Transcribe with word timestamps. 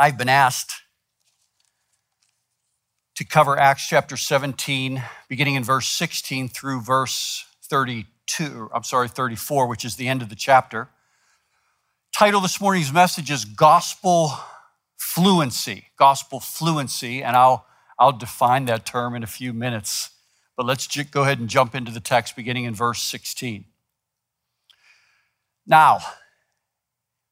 I've 0.00 0.16
been 0.16 0.30
asked 0.30 0.72
to 3.16 3.24
cover 3.26 3.58
Acts 3.58 3.86
chapter 3.86 4.16
17, 4.16 5.02
beginning 5.28 5.56
in 5.56 5.62
verse 5.62 5.88
16 5.88 6.48
through 6.48 6.80
verse 6.80 7.44
32, 7.64 8.70
I'm 8.74 8.82
sorry, 8.82 9.10
34, 9.10 9.66
which 9.66 9.84
is 9.84 9.96
the 9.96 10.08
end 10.08 10.22
of 10.22 10.30
the 10.30 10.34
chapter. 10.34 10.88
Title 12.16 12.40
this 12.40 12.62
morning's 12.62 12.90
message 12.90 13.30
is 13.30 13.44
Gospel 13.44 14.32
Fluency. 14.96 15.88
Gospel 15.98 16.40
Fluency, 16.40 17.22
and 17.22 17.36
I'll, 17.36 17.66
I'll 17.98 18.16
define 18.16 18.64
that 18.64 18.86
term 18.86 19.14
in 19.14 19.22
a 19.22 19.26
few 19.26 19.52
minutes. 19.52 20.12
But 20.56 20.64
let's 20.64 20.86
j- 20.86 21.04
go 21.04 21.24
ahead 21.24 21.40
and 21.40 21.48
jump 21.50 21.74
into 21.74 21.92
the 21.92 22.00
text 22.00 22.36
beginning 22.36 22.64
in 22.64 22.74
verse 22.74 23.02
16. 23.02 23.66
Now, 25.66 25.98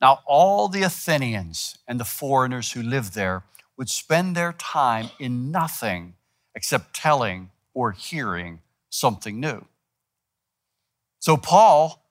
Now, 0.00 0.20
all 0.26 0.68
the 0.68 0.82
Athenians 0.82 1.78
and 1.88 1.98
the 1.98 2.04
foreigners 2.04 2.72
who 2.72 2.82
lived 2.82 3.14
there 3.14 3.44
would 3.76 3.88
spend 3.88 4.36
their 4.36 4.52
time 4.52 5.10
in 5.18 5.50
nothing 5.50 6.14
except 6.54 6.94
telling 6.94 7.50
or 7.74 7.92
hearing 7.92 8.60
something 8.90 9.40
new. 9.40 9.66
So, 11.18 11.36
Paul, 11.36 12.02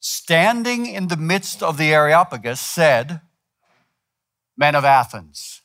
standing 0.00 0.86
in 0.86 1.08
the 1.08 1.16
midst 1.16 1.62
of 1.62 1.76
the 1.76 1.92
Areopagus, 1.92 2.60
said, 2.60 3.20
Men 4.56 4.74
of 4.74 4.84
Athens, 4.84 5.62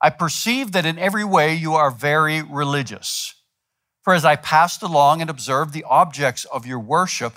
I 0.00 0.10
perceive 0.10 0.72
that 0.72 0.86
in 0.86 0.98
every 0.98 1.24
way 1.24 1.54
you 1.54 1.74
are 1.74 1.90
very 1.90 2.42
religious. 2.42 3.34
For 4.02 4.14
as 4.14 4.24
I 4.24 4.36
passed 4.36 4.82
along 4.82 5.20
and 5.20 5.28
observed 5.28 5.72
the 5.72 5.84
objects 5.84 6.44
of 6.44 6.66
your 6.66 6.78
worship, 6.78 7.36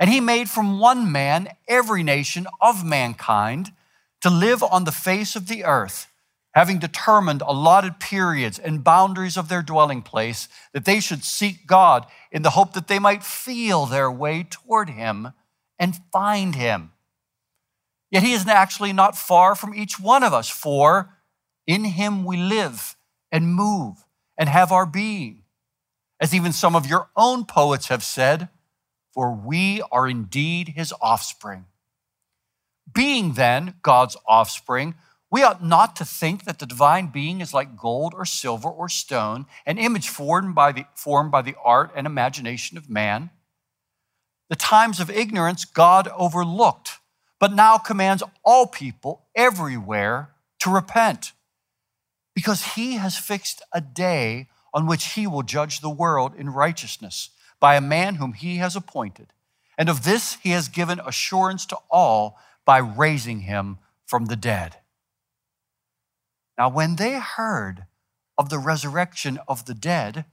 And 0.00 0.10
he 0.10 0.20
made 0.20 0.50
from 0.50 0.80
one 0.80 1.12
man 1.12 1.48
every 1.68 2.02
nation 2.02 2.48
of 2.60 2.84
mankind 2.84 3.72
to 4.22 4.30
live 4.30 4.62
on 4.62 4.82
the 4.84 4.92
face 4.92 5.36
of 5.36 5.46
the 5.46 5.64
earth 5.64 6.10
having 6.52 6.78
determined 6.78 7.42
allotted 7.42 8.00
periods 8.00 8.58
and 8.58 8.82
boundaries 8.82 9.36
of 9.36 9.48
their 9.48 9.62
dwelling 9.62 10.02
place, 10.02 10.48
that 10.72 10.84
they 10.84 11.00
should 11.00 11.24
seek 11.24 11.66
God 11.66 12.06
in 12.32 12.42
the 12.42 12.50
hope 12.50 12.72
that 12.72 12.88
they 12.88 12.98
might 12.98 13.22
feel 13.22 13.86
their 13.86 14.10
way 14.10 14.44
toward 14.48 14.90
Him 14.90 15.32
and 15.78 16.00
find 16.12 16.54
Him. 16.56 16.90
Yet 18.10 18.24
He 18.24 18.32
is 18.32 18.46
actually 18.48 18.92
not 18.92 19.16
far 19.16 19.54
from 19.54 19.74
each 19.74 20.00
one 20.00 20.24
of 20.24 20.34
us, 20.34 20.48
for 20.48 21.10
in 21.66 21.84
Him 21.84 22.24
we 22.24 22.36
live 22.36 22.96
and 23.30 23.54
move 23.54 24.04
and 24.36 24.48
have 24.48 24.72
our 24.72 24.86
being. 24.86 25.44
As 26.18 26.34
even 26.34 26.52
some 26.52 26.74
of 26.74 26.86
your 26.86 27.08
own 27.16 27.44
poets 27.44 27.88
have 27.88 28.02
said, 28.02 28.48
for 29.12 29.32
we 29.32 29.82
are 29.90 30.08
indeed 30.08 30.68
His 30.68 30.92
offspring. 31.00 31.66
Being 32.92 33.34
then 33.34 33.74
God's 33.82 34.16
offspring, 34.26 34.94
we 35.30 35.42
ought 35.42 35.64
not 35.64 35.94
to 35.96 36.04
think 36.04 36.44
that 36.44 36.58
the 36.58 36.66
divine 36.66 37.06
being 37.06 37.40
is 37.40 37.54
like 37.54 37.76
gold 37.76 38.14
or 38.16 38.24
silver 38.24 38.68
or 38.68 38.88
stone, 38.88 39.46
an 39.64 39.78
image 39.78 40.08
formed 40.08 40.54
by 40.54 40.72
the, 40.72 40.86
formed 40.94 41.30
by 41.30 41.42
the 41.42 41.54
art 41.62 41.92
and 41.94 42.06
imagination 42.06 42.76
of 42.76 42.90
man. 42.90 43.30
The 44.48 44.56
times 44.56 44.98
of 44.98 45.08
ignorance 45.08 45.64
God 45.64 46.08
overlooked, 46.16 46.98
but 47.38 47.52
now 47.52 47.78
commands 47.78 48.24
all 48.44 48.66
people 48.66 49.26
everywhere 49.36 50.30
to 50.60 50.70
repent, 50.70 51.32
because 52.34 52.74
he 52.74 52.94
has 52.94 53.16
fixed 53.16 53.62
a 53.72 53.80
day 53.80 54.48
on 54.74 54.86
which 54.86 55.12
he 55.12 55.26
will 55.26 55.42
judge 55.42 55.80
the 55.80 55.90
world 55.90 56.32
in 56.36 56.50
righteousness 56.50 57.30
by 57.60 57.76
a 57.76 57.80
man 57.80 58.16
whom 58.16 58.32
he 58.32 58.56
has 58.56 58.74
appointed. 58.74 59.32
And 59.78 59.88
of 59.88 60.04
this 60.04 60.34
he 60.42 60.50
has 60.50 60.68
given 60.68 61.00
assurance 61.00 61.66
to 61.66 61.76
all 61.90 62.38
by 62.64 62.78
raising 62.78 63.40
him 63.40 63.78
from 64.06 64.26
the 64.26 64.36
dead. 64.36 64.76
Now, 66.58 66.68
when 66.68 66.96
they 66.96 67.18
heard 67.18 67.86
of 68.36 68.48
the 68.48 68.58
resurrection 68.58 69.38
of 69.46 69.66
the 69.66 69.74
dead, 69.74 70.24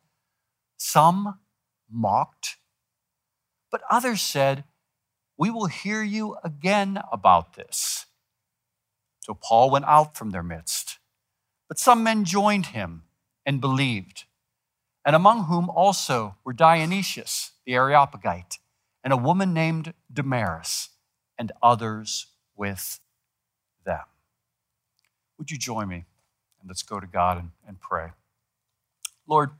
some 0.77 1.39
mocked, 1.89 2.57
but 3.71 3.81
others 3.89 4.21
said, 4.21 4.63
We 5.37 5.49
will 5.49 5.67
hear 5.67 6.03
you 6.03 6.37
again 6.43 7.01
about 7.11 7.53
this. 7.53 8.05
So 9.21 9.33
Paul 9.33 9.69
went 9.69 9.85
out 9.85 10.17
from 10.17 10.31
their 10.31 10.43
midst. 10.43 10.99
But 11.67 11.79
some 11.79 12.03
men 12.03 12.23
joined 12.23 12.67
him 12.67 13.03
and 13.45 13.59
believed, 13.59 14.23
and 15.07 15.15
among 15.15 15.45
whom 15.45 15.69
also 15.69 16.35
were 16.43 16.51
Dionysius 16.51 17.53
the 17.65 17.73
Areopagite 17.75 18.59
and 19.05 19.13
a 19.13 19.17
woman 19.17 19.53
named 19.53 19.93
Damaris, 20.11 20.89
and 21.39 21.51
others 21.63 22.27
with 22.57 22.99
them. 23.85 24.01
Would 25.37 25.49
you 25.49 25.57
join 25.57 25.87
me? 25.87 26.05
And 26.59 26.67
let's 26.67 26.83
go 26.83 26.99
to 26.99 27.07
God 27.07 27.37
and, 27.37 27.51
and 27.65 27.79
pray. 27.79 28.09
Lord, 29.25 29.51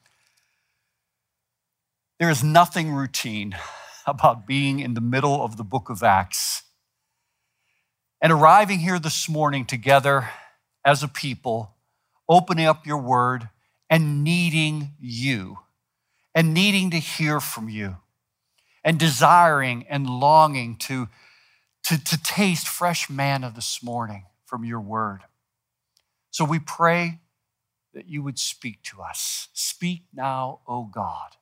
there 2.19 2.29
is 2.29 2.44
nothing 2.44 2.91
routine 2.91 3.56
about 4.06 4.47
being 4.47 4.81
in 4.81 4.96
the 4.96 5.02
middle 5.02 5.46
of 5.46 5.56
the 5.56 5.64
book 5.64 5.90
of 5.90 6.03
Acts 6.03 6.64
and 8.19 8.34
arriving 8.34 8.79
here 8.79 9.00
this 9.00 9.29
morning 9.29 9.66
together 9.66 10.29
as 10.84 11.03
a 11.03 11.08
people, 11.08 11.75
opening 12.28 12.66
up 12.66 12.85
your 12.85 12.97
word 12.97 13.47
and 13.90 14.23
needing 14.23 14.94
you 15.00 15.59
and 16.35 16.53
needing 16.53 16.91
to 16.91 16.97
hear 16.97 17.40
from 17.40 17.70
you 17.70 17.97
and 18.84 19.00
desiring 19.00 19.85
and 19.90 20.09
longing 20.09 20.76
to, 20.78 21.08
to, 21.84 22.03
to 22.03 22.22
taste 22.22 22.67
fresh 22.67 23.09
manna 23.09 23.52
this 23.53 23.82
morning 23.84 24.26
from 24.46 24.64
your 24.64 24.79
word. 24.79 25.22
So 26.32 26.46
we 26.46 26.59
pray 26.59 27.20
that 27.94 28.08
you 28.08 28.22
would 28.22 28.38
speak 28.38 28.84
to 28.84 29.02
us. 29.02 29.47
Speak 29.53 30.03
now, 30.14 30.59
O 30.67 30.84
God, 30.84 31.38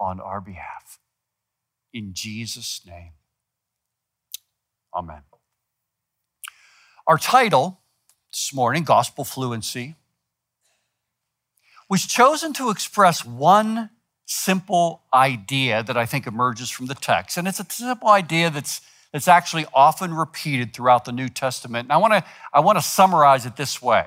on 0.00 0.18
our 0.18 0.40
behalf. 0.40 0.98
In 1.92 2.14
Jesus' 2.14 2.80
name, 2.86 3.12
amen. 4.94 5.22
Our 7.06 7.18
title 7.18 7.80
this 8.32 8.54
morning, 8.54 8.84
Gospel 8.84 9.24
Fluency, 9.24 9.96
was 11.90 12.06
chosen 12.06 12.52
to 12.54 12.70
express 12.70 13.24
one 13.26 13.90
simple 14.24 15.02
idea 15.12 15.82
that 15.82 15.96
I 15.96 16.06
think 16.06 16.26
emerges 16.28 16.70
from 16.70 16.86
the 16.86 16.94
text. 16.94 17.36
And 17.36 17.48
it's 17.48 17.58
a 17.58 17.66
simple 17.68 18.08
idea 18.08 18.48
that's, 18.48 18.80
that's 19.12 19.26
actually 19.26 19.66
often 19.74 20.14
repeated 20.14 20.72
throughout 20.72 21.04
the 21.04 21.10
New 21.10 21.28
Testament. 21.28 21.86
And 21.86 21.92
I 21.92 21.96
want 21.96 22.14
to 22.14 22.24
I 22.52 22.60
want 22.60 22.78
to 22.78 22.82
summarize 22.82 23.44
it 23.44 23.56
this 23.56 23.82
way 23.82 24.06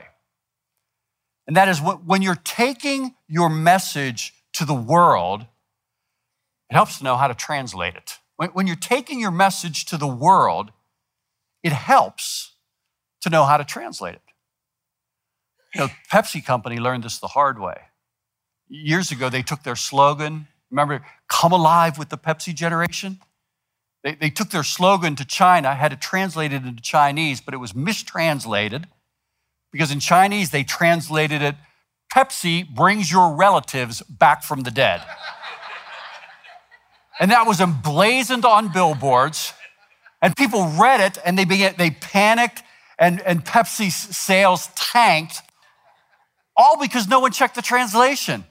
And 1.45 1.57
that 1.57 1.67
is 1.67 1.79
when 1.79 2.21
you're 2.21 2.35
taking 2.35 3.15
your 3.27 3.49
message 3.49 4.33
to 4.53 4.65
the 4.65 4.73
world, 4.73 5.41
it 6.69 6.73
helps 6.73 6.99
to 6.99 7.03
know 7.03 7.17
how 7.17 7.27
to 7.27 7.35
translate 7.35 7.95
it. 7.95 8.19
When 8.53 8.65
you're 8.65 8.75
taking 8.77 9.19
your 9.19 9.31
message 9.31 9.85
to 9.85 9.97
the 9.97 10.07
world, 10.07 10.71
it 11.63 11.73
helps 11.73 12.53
to 13.21 13.29
know 13.29 13.43
how 13.43 13.57
to 13.57 13.65
translate 13.65 14.15
it. 14.15 14.32
You 15.73 15.81
know, 15.81 15.89
Pepsi 16.11 16.43
Company 16.43 16.77
learned 16.77 17.03
this 17.03 17.19
the 17.19 17.27
hard 17.27 17.59
way. 17.59 17.81
Years 18.69 19.11
ago, 19.11 19.29
they 19.29 19.41
took 19.41 19.63
their 19.63 19.75
slogan, 19.75 20.47
remember, 20.69 21.05
come 21.27 21.51
alive 21.51 21.97
with 21.97 22.09
the 22.09 22.17
Pepsi 22.17 22.53
generation? 22.53 23.19
They, 24.03 24.15
they 24.15 24.29
took 24.29 24.49
their 24.49 24.63
slogan 24.63 25.15
to 25.15 25.25
China, 25.25 25.73
had 25.73 25.93
it 25.93 26.01
translated 26.01 26.65
into 26.65 26.81
Chinese, 26.81 27.41
but 27.41 27.53
it 27.53 27.57
was 27.57 27.73
mistranslated 27.73 28.87
because 29.71 29.91
in 29.91 29.99
Chinese 29.99 30.51
they 30.51 30.63
translated 30.63 31.41
it 31.41 31.55
Pepsi 32.13 32.67
brings 32.67 33.11
your 33.11 33.33
relatives 33.33 34.01
back 34.03 34.43
from 34.43 34.61
the 34.61 34.69
dead. 34.69 35.01
and 37.19 37.31
that 37.31 37.47
was 37.47 37.59
emblazoned 37.59 38.45
on 38.45 38.71
billboards. 38.71 39.53
And 40.21 40.35
people 40.35 40.67
read 40.79 40.99
it 40.99 41.17
and 41.25 41.37
they 41.37 41.45
began, 41.45 41.73
they 41.77 41.89
panicked 41.89 42.61
and, 42.99 43.19
and 43.21 43.43
Pepsi's 43.43 43.95
sales 43.95 44.69
tanked, 44.75 45.41
all 46.55 46.79
because 46.79 47.07
no 47.07 47.19
one 47.19 47.31
checked 47.31 47.55
the 47.55 47.61
translation. 47.61 48.45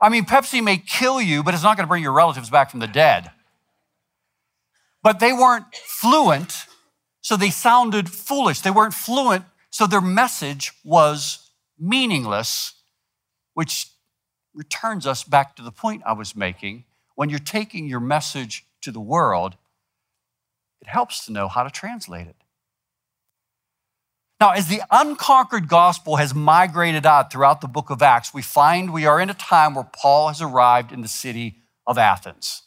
I 0.00 0.08
mean, 0.08 0.24
Pepsi 0.24 0.62
may 0.62 0.78
kill 0.78 1.20
you, 1.20 1.42
but 1.42 1.54
it's 1.54 1.62
not 1.62 1.76
going 1.76 1.86
to 1.86 1.88
bring 1.88 2.02
your 2.02 2.12
relatives 2.12 2.50
back 2.50 2.70
from 2.70 2.80
the 2.80 2.86
dead. 2.86 3.30
But 5.02 5.20
they 5.20 5.32
weren't 5.32 5.74
fluent, 5.74 6.66
so 7.20 7.36
they 7.36 7.50
sounded 7.50 8.10
foolish. 8.10 8.60
They 8.60 8.70
weren't 8.70 8.94
fluent, 8.94 9.44
so 9.70 9.86
their 9.86 10.00
message 10.00 10.72
was 10.84 11.50
meaningless, 11.78 12.74
which 13.54 13.88
returns 14.54 15.06
us 15.06 15.22
back 15.24 15.56
to 15.56 15.62
the 15.62 15.70
point 15.70 16.02
I 16.06 16.12
was 16.12 16.34
making. 16.34 16.84
When 17.14 17.30
you're 17.30 17.38
taking 17.38 17.86
your 17.86 18.00
message 18.00 18.66
to 18.82 18.90
the 18.90 19.00
world, 19.00 19.56
it 20.80 20.88
helps 20.88 21.24
to 21.26 21.32
know 21.32 21.48
how 21.48 21.62
to 21.62 21.70
translate 21.70 22.26
it. 22.26 22.36
Now, 24.38 24.50
as 24.50 24.66
the 24.66 24.82
unconquered 24.90 25.66
gospel 25.66 26.16
has 26.16 26.34
migrated 26.34 27.06
out 27.06 27.32
throughout 27.32 27.62
the 27.62 27.68
book 27.68 27.88
of 27.88 28.02
Acts, 28.02 28.34
we 28.34 28.42
find 28.42 28.92
we 28.92 29.06
are 29.06 29.18
in 29.18 29.30
a 29.30 29.34
time 29.34 29.74
where 29.74 29.88
Paul 29.90 30.28
has 30.28 30.42
arrived 30.42 30.92
in 30.92 31.00
the 31.00 31.08
city 31.08 31.56
of 31.86 31.96
Athens. 31.96 32.62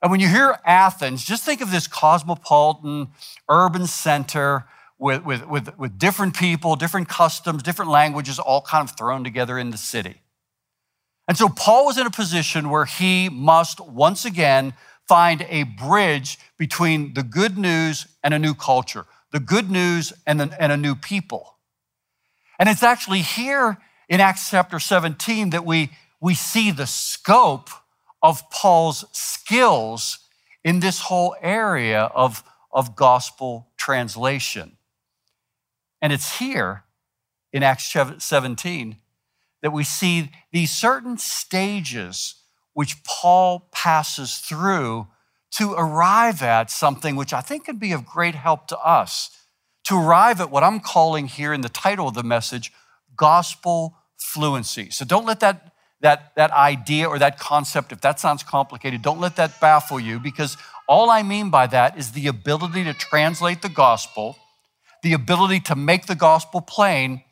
And 0.00 0.10
when 0.10 0.20
you 0.20 0.28
hear 0.28 0.58
Athens, 0.64 1.24
just 1.24 1.44
think 1.44 1.60
of 1.60 1.70
this 1.70 1.86
cosmopolitan 1.86 3.08
urban 3.48 3.86
center 3.86 4.64
with, 4.98 5.24
with, 5.24 5.46
with, 5.46 5.78
with 5.78 5.98
different 5.98 6.34
people, 6.34 6.76
different 6.76 7.08
customs, 7.08 7.62
different 7.62 7.90
languages, 7.90 8.38
all 8.38 8.62
kind 8.62 8.88
of 8.88 8.96
thrown 8.96 9.24
together 9.24 9.58
in 9.58 9.70
the 9.70 9.76
city. 9.76 10.22
And 11.28 11.36
so 11.36 11.48
Paul 11.48 11.86
was 11.86 11.98
in 11.98 12.06
a 12.06 12.10
position 12.10 12.70
where 12.70 12.84
he 12.84 13.28
must 13.28 13.80
once 13.80 14.24
again 14.24 14.74
find 15.06 15.44
a 15.48 15.64
bridge 15.64 16.38
between 16.56 17.14
the 17.14 17.22
good 17.22 17.58
news 17.58 18.06
and 18.22 18.32
a 18.32 18.38
new 18.38 18.54
culture, 18.54 19.06
the 19.32 19.40
good 19.40 19.70
news 19.70 20.12
and, 20.26 20.40
the, 20.40 20.56
and 20.62 20.72
a 20.72 20.76
new 20.76 20.94
people. 20.94 21.56
And 22.58 22.68
it's 22.68 22.82
actually 22.82 23.22
here 23.22 23.78
in 24.08 24.20
Acts 24.20 24.50
chapter 24.50 24.78
17 24.78 25.50
that 25.50 25.64
we, 25.64 25.90
we 26.20 26.34
see 26.34 26.70
the 26.70 26.86
scope 26.86 27.70
of 28.22 28.48
Paul's 28.50 29.04
skills 29.12 30.18
in 30.64 30.80
this 30.80 31.00
whole 31.02 31.36
area 31.40 32.02
of, 32.14 32.42
of 32.72 32.96
gospel 32.96 33.68
translation. 33.76 34.76
And 36.00 36.12
it's 36.12 36.38
here 36.38 36.84
in 37.52 37.62
Acts 37.62 37.94
17 38.18 38.96
that 39.62 39.72
we 39.72 39.84
see 39.84 40.30
these 40.52 40.70
certain 40.70 41.18
stages 41.18 42.34
which 42.72 43.02
Paul 43.04 43.68
passes 43.72 44.38
through 44.38 45.08
to 45.52 45.72
arrive 45.72 46.42
at 46.42 46.70
something 46.70 47.16
which 47.16 47.32
I 47.32 47.40
think 47.40 47.64
could 47.66 47.80
be 47.80 47.92
of 47.92 48.04
great 48.04 48.34
help 48.34 48.66
to 48.68 48.78
us. 48.78 49.30
To 49.86 49.96
arrive 49.96 50.40
at 50.40 50.50
what 50.50 50.64
I'm 50.64 50.80
calling 50.80 51.26
here 51.26 51.52
in 51.52 51.60
the 51.60 51.68
title 51.68 52.08
of 52.08 52.14
the 52.14 52.22
message, 52.22 52.72
gospel 53.16 53.96
fluency. 54.18 54.90
So 54.90 55.04
don't 55.04 55.26
let 55.26 55.40
that 55.40 55.72
that, 56.00 56.34
that 56.36 56.50
idea 56.50 57.08
or 57.08 57.18
that 57.18 57.38
concept, 57.38 57.90
if 57.90 58.00
that 58.02 58.20
sounds 58.20 58.42
complicated, 58.42 59.02
don't 59.02 59.20
let 59.20 59.36
that 59.36 59.60
baffle 59.60 59.98
you 59.98 60.20
because 60.20 60.56
all 60.86 61.10
I 61.10 61.22
mean 61.22 61.50
by 61.50 61.66
that 61.68 61.98
is 61.98 62.12
the 62.12 62.26
ability 62.26 62.84
to 62.84 62.92
translate 62.92 63.62
the 63.62 63.68
gospel, 63.68 64.36
the 65.02 65.14
ability 65.14 65.60
to 65.60 65.74
make 65.74 66.06
the 66.06 66.14
gospel 66.14 66.60
plain 66.60 67.22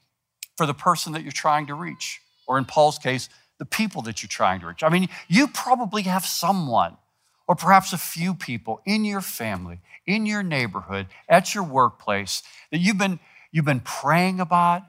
for 0.56 0.66
the 0.66 0.74
person 0.74 1.12
that 1.12 1.22
you're 1.22 1.32
trying 1.32 1.66
to 1.66 1.74
reach, 1.74 2.20
or 2.46 2.58
in 2.58 2.64
Paul's 2.64 2.98
case, 2.98 3.28
the 3.58 3.64
people 3.64 4.02
that 4.02 4.22
you're 4.22 4.28
trying 4.28 4.60
to 4.60 4.66
reach. 4.66 4.82
I 4.82 4.88
mean, 4.88 5.08
you 5.28 5.48
probably 5.48 6.02
have 6.02 6.24
someone, 6.24 6.96
or 7.46 7.54
perhaps 7.54 7.92
a 7.92 7.98
few 7.98 8.34
people 8.34 8.80
in 8.84 9.04
your 9.04 9.20
family, 9.20 9.80
in 10.06 10.26
your 10.26 10.42
neighborhood, 10.42 11.06
at 11.28 11.54
your 11.54 11.64
workplace 11.64 12.42
that 12.70 12.78
you've 12.78 12.98
been, 12.98 13.18
you've 13.52 13.64
been 13.64 13.80
praying 13.80 14.40
about, 14.40 14.82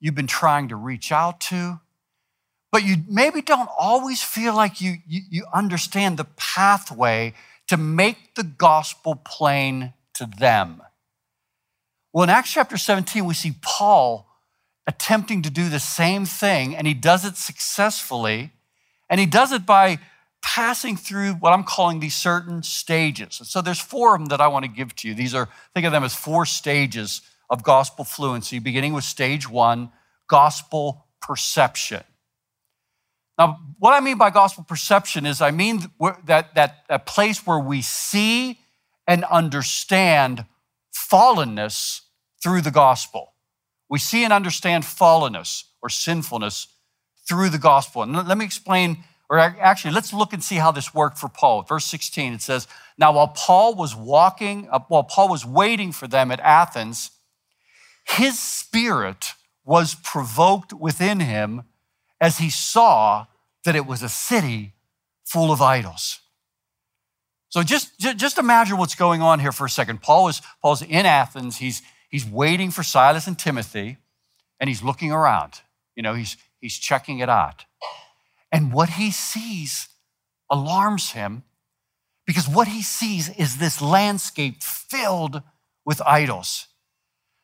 you've 0.00 0.14
been 0.14 0.26
trying 0.26 0.68
to 0.68 0.76
reach 0.76 1.12
out 1.12 1.40
to 1.40 1.80
but 2.76 2.84
you 2.84 2.96
maybe 3.08 3.40
don't 3.40 3.70
always 3.78 4.22
feel 4.22 4.54
like 4.54 4.82
you, 4.82 4.96
you, 5.06 5.22
you 5.30 5.46
understand 5.54 6.18
the 6.18 6.26
pathway 6.36 7.32
to 7.68 7.78
make 7.78 8.34
the 8.34 8.42
gospel 8.42 9.14
plain 9.14 9.94
to 10.12 10.28
them. 10.38 10.82
Well, 12.12 12.24
in 12.24 12.28
Acts 12.28 12.52
chapter 12.52 12.76
17, 12.76 13.24
we 13.24 13.32
see 13.32 13.54
Paul 13.62 14.28
attempting 14.86 15.40
to 15.40 15.48
do 15.48 15.70
the 15.70 15.80
same 15.80 16.26
thing, 16.26 16.76
and 16.76 16.86
he 16.86 16.92
does 16.92 17.24
it 17.24 17.38
successfully. 17.38 18.52
And 19.08 19.20
he 19.20 19.26
does 19.26 19.52
it 19.52 19.64
by 19.64 19.98
passing 20.46 20.96
through 20.96 21.32
what 21.32 21.52
I'm 21.52 21.64
calling 21.64 21.98
these 21.98 22.14
certain 22.14 22.62
stages. 22.62 23.40
And 23.40 23.48
so 23.48 23.60
there's 23.60 23.80
four 23.80 24.14
of 24.14 24.20
them 24.20 24.28
that 24.28 24.40
I 24.40 24.46
want 24.46 24.64
to 24.64 24.70
give 24.70 24.94
to 24.96 25.08
you. 25.08 25.14
These 25.14 25.34
are, 25.34 25.48
think 25.74 25.84
of 25.84 25.92
them 25.92 26.04
as 26.04 26.14
four 26.14 26.46
stages 26.46 27.20
of 27.50 27.64
gospel 27.64 28.04
fluency, 28.04 28.60
beginning 28.60 28.92
with 28.92 29.02
stage 29.02 29.50
one, 29.50 29.90
gospel 30.28 31.04
perception. 31.20 32.04
Now, 33.36 33.58
what 33.80 33.92
I 33.92 34.00
mean 34.00 34.18
by 34.18 34.30
gospel 34.30 34.62
perception 34.62 35.26
is 35.26 35.42
I 35.42 35.50
mean 35.50 35.90
that, 36.26 36.54
that, 36.54 36.84
that 36.88 37.06
place 37.06 37.44
where 37.44 37.58
we 37.58 37.82
see 37.82 38.60
and 39.06 39.24
understand 39.24 40.44
fallenness 40.94 42.02
through 42.40 42.60
the 42.60 42.70
gospel. 42.70 43.32
We 43.90 43.98
see 43.98 44.22
and 44.22 44.32
understand 44.32 44.84
fallenness 44.84 45.64
or 45.82 45.88
sinfulness 45.88 46.68
through 47.28 47.50
the 47.50 47.58
gospel. 47.58 48.02
And 48.02 48.12
let 48.12 48.38
me 48.38 48.44
explain, 48.44 48.98
or 49.28 49.38
actually, 49.38 49.92
let's 49.92 50.12
look 50.12 50.32
and 50.32 50.42
see 50.42 50.56
how 50.56 50.70
this 50.70 50.94
worked 50.94 51.18
for 51.18 51.28
Paul. 51.28 51.62
Verse 51.62 51.84
16, 51.86 52.34
it 52.34 52.42
says, 52.42 52.68
Now 52.96 53.12
while 53.12 53.28
Paul 53.28 53.74
was 53.74 53.94
walking, 53.94 54.64
while 54.88 55.02
Paul 55.02 55.28
was 55.28 55.44
waiting 55.44 55.90
for 55.90 56.06
them 56.06 56.30
at 56.30 56.38
Athens, 56.40 57.10
his 58.04 58.38
spirit 58.38 59.34
was 59.64 59.96
provoked 59.96 60.72
within 60.72 61.20
him 61.20 61.64
as 62.20 62.38
he 62.38 62.50
saw 62.50 63.26
that 63.64 63.74
it 63.74 63.84
was 63.84 64.02
a 64.02 64.08
city 64.08 64.74
full 65.24 65.50
of 65.50 65.60
idols. 65.60 66.20
So 67.48 67.62
just, 67.62 67.98
just 67.98 68.38
imagine 68.38 68.76
what's 68.76 68.94
going 68.94 69.22
on 69.22 69.40
here 69.40 69.52
for 69.52 69.66
a 69.66 69.70
second. 69.70 70.02
Paul 70.02 70.28
is 70.28 70.40
Paul's 70.62 70.82
in 70.82 71.06
Athens. 71.06 71.56
He's, 71.56 71.82
he's 72.08 72.24
waiting 72.24 72.70
for 72.70 72.82
Silas 72.82 73.26
and 73.26 73.38
Timothy, 73.38 73.98
and 74.60 74.68
he's 74.68 74.82
looking 74.82 75.10
around. 75.10 75.62
You 75.96 76.02
know, 76.02 76.14
he's, 76.14 76.36
he's 76.60 76.78
checking 76.78 77.18
it 77.18 77.28
out. 77.28 77.64
And 78.56 78.72
what 78.72 78.88
he 78.88 79.10
sees 79.10 79.88
alarms 80.48 81.10
him 81.10 81.42
because 82.26 82.48
what 82.48 82.68
he 82.68 82.82
sees 82.82 83.28
is 83.28 83.58
this 83.58 83.82
landscape 83.82 84.62
filled 84.62 85.42
with 85.84 86.00
idols. 86.06 86.66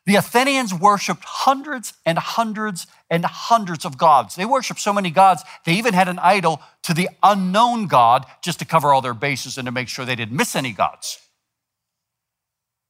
The 0.07 0.15
Athenians 0.15 0.73
worshiped 0.73 1.23
hundreds 1.23 1.93
and 2.03 2.17
hundreds 2.17 2.87
and 3.11 3.23
hundreds 3.25 3.85
of 3.85 3.95
gods. 3.95 4.35
They 4.35 4.43
worshiped 4.43 4.79
so 4.79 4.91
many 4.91 5.11
gods, 5.11 5.43
they 5.67 5.73
even 5.73 5.93
had 5.93 6.07
an 6.07 6.17
idol 6.17 6.63
to 6.81 6.95
the 6.95 7.09
unknown 7.21 7.85
God 7.85 8.25
just 8.43 8.57
to 8.57 8.65
cover 8.65 8.91
all 8.91 9.01
their 9.01 9.13
bases 9.13 9.59
and 9.59 9.67
to 9.67 9.71
make 9.71 9.89
sure 9.89 10.05
they 10.05 10.15
didn't 10.15 10.35
miss 10.35 10.55
any 10.55 10.71
gods. 10.71 11.19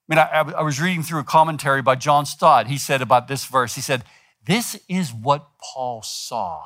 I 0.10 0.16
mean, 0.16 0.20
I, 0.20 0.60
I 0.60 0.64
was 0.64 0.80
reading 0.80 1.04
through 1.04 1.20
a 1.20 1.26
commentary 1.26 1.82
by 1.82 1.96
John 1.96 2.26
Stott. 2.26 2.68
He 2.68 2.78
said 2.78 3.02
about 3.02 3.28
this 3.28 3.44
verse, 3.44 3.76
he 3.76 3.82
said, 3.82 4.06
This 4.46 4.80
is 4.88 5.14
what 5.14 5.50
Paul 5.60 6.04
saw 6.04 6.64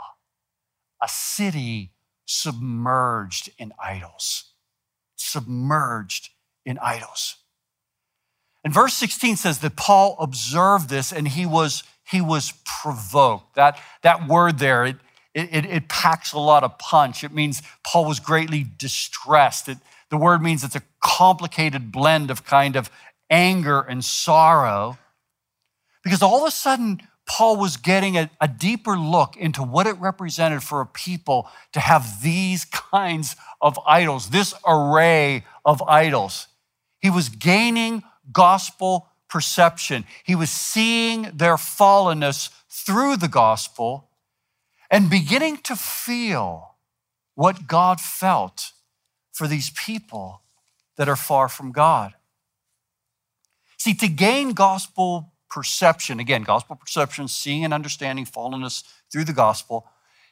a 1.02 1.08
city 1.08 1.92
submerged 2.26 3.50
in 3.58 3.74
idols. 3.82 4.52
Submerged 5.16 6.30
in 6.66 6.78
idols. 6.80 7.36
And 8.64 8.74
verse 8.74 8.94
16 8.96 9.38
says 9.38 9.60
that 9.60 9.76
Paul 9.76 10.18
observed 10.20 10.90
this 10.90 11.14
and 11.14 11.28
he 11.28 11.46
was, 11.46 11.84
he 12.10 12.20
was 12.20 12.54
provoked. 12.66 13.56
That, 13.56 13.80
that 14.02 14.28
word 14.28 14.60
there, 14.60 14.86
it, 14.86 14.98
it, 15.34 15.66
it 15.66 15.90
packs 15.90 16.34
a 16.34 16.40
lot 16.40 16.64
of 16.64 16.78
punch. 16.78 17.24
It 17.24 17.32
means 17.32 17.62
Paul 17.86 18.06
was 18.06 18.20
greatly 18.20 18.66
distressed. 18.78 19.70
It, 19.70 19.78
the 20.10 20.18
word 20.18 20.42
means 20.42 20.64
it's 20.64 20.76
a 20.76 20.82
complicated 21.02 21.92
blend 21.92 22.32
of 22.32 22.44
kind 22.44 22.76
of 22.76 22.90
anger 23.30 23.82
and 23.82 24.04
sorrow. 24.04 24.98
Because 26.04 26.22
all 26.22 26.42
of 26.42 26.48
a 26.48 26.52
sudden, 26.52 27.02
Paul 27.28 27.58
was 27.58 27.76
getting 27.76 28.18
a, 28.18 28.30
a, 28.40 28.48
deeper 28.48 28.98
look 28.98 29.36
into 29.36 29.62
what 29.62 29.86
it 29.86 30.00
represented 30.00 30.64
for 30.64 30.80
a 30.80 30.86
people 30.86 31.50
to 31.74 31.80
have 31.80 32.22
these 32.24 32.64
kinds 32.66 33.36
of 33.62 33.78
idols, 33.86 34.30
this 34.30 34.54
array 34.66 35.44
of 35.66 35.84
idols. 35.84 36.48
He 37.00 37.10
was 37.10 37.28
gaining 37.28 38.04
gospel 38.32 39.10
perception. 39.28 40.06
He 40.24 40.36
was 40.36 40.50
seeing 40.50 41.24
their 41.34 41.56
fallenness 41.56 42.50
through 42.70 43.18
the 43.18 43.28
gospel 43.28 44.10
and 44.90 45.10
beginning 45.10 45.58
to 45.58 45.76
feel 45.76 46.76
what 47.36 47.68
God 47.68 48.00
felt 48.00 48.72
for 49.34 49.48
these 49.48 49.70
people 49.72 50.42
that 50.96 51.10
are 51.10 51.18
far 51.18 51.50
from 51.50 51.74
God. 51.74 52.14
See, 53.78 53.94
to 53.96 54.08
gain 54.08 54.54
gospel 54.54 55.34
perception, 55.58 56.20
again, 56.20 56.44
gospel 56.44 56.76
perception, 56.76 57.28
seeing 57.28 57.66
and 57.66 57.74
understanding 57.74 58.26
fallenness 58.26 58.84
through 59.12 59.24
the 59.24 59.34
gospel, 59.34 59.88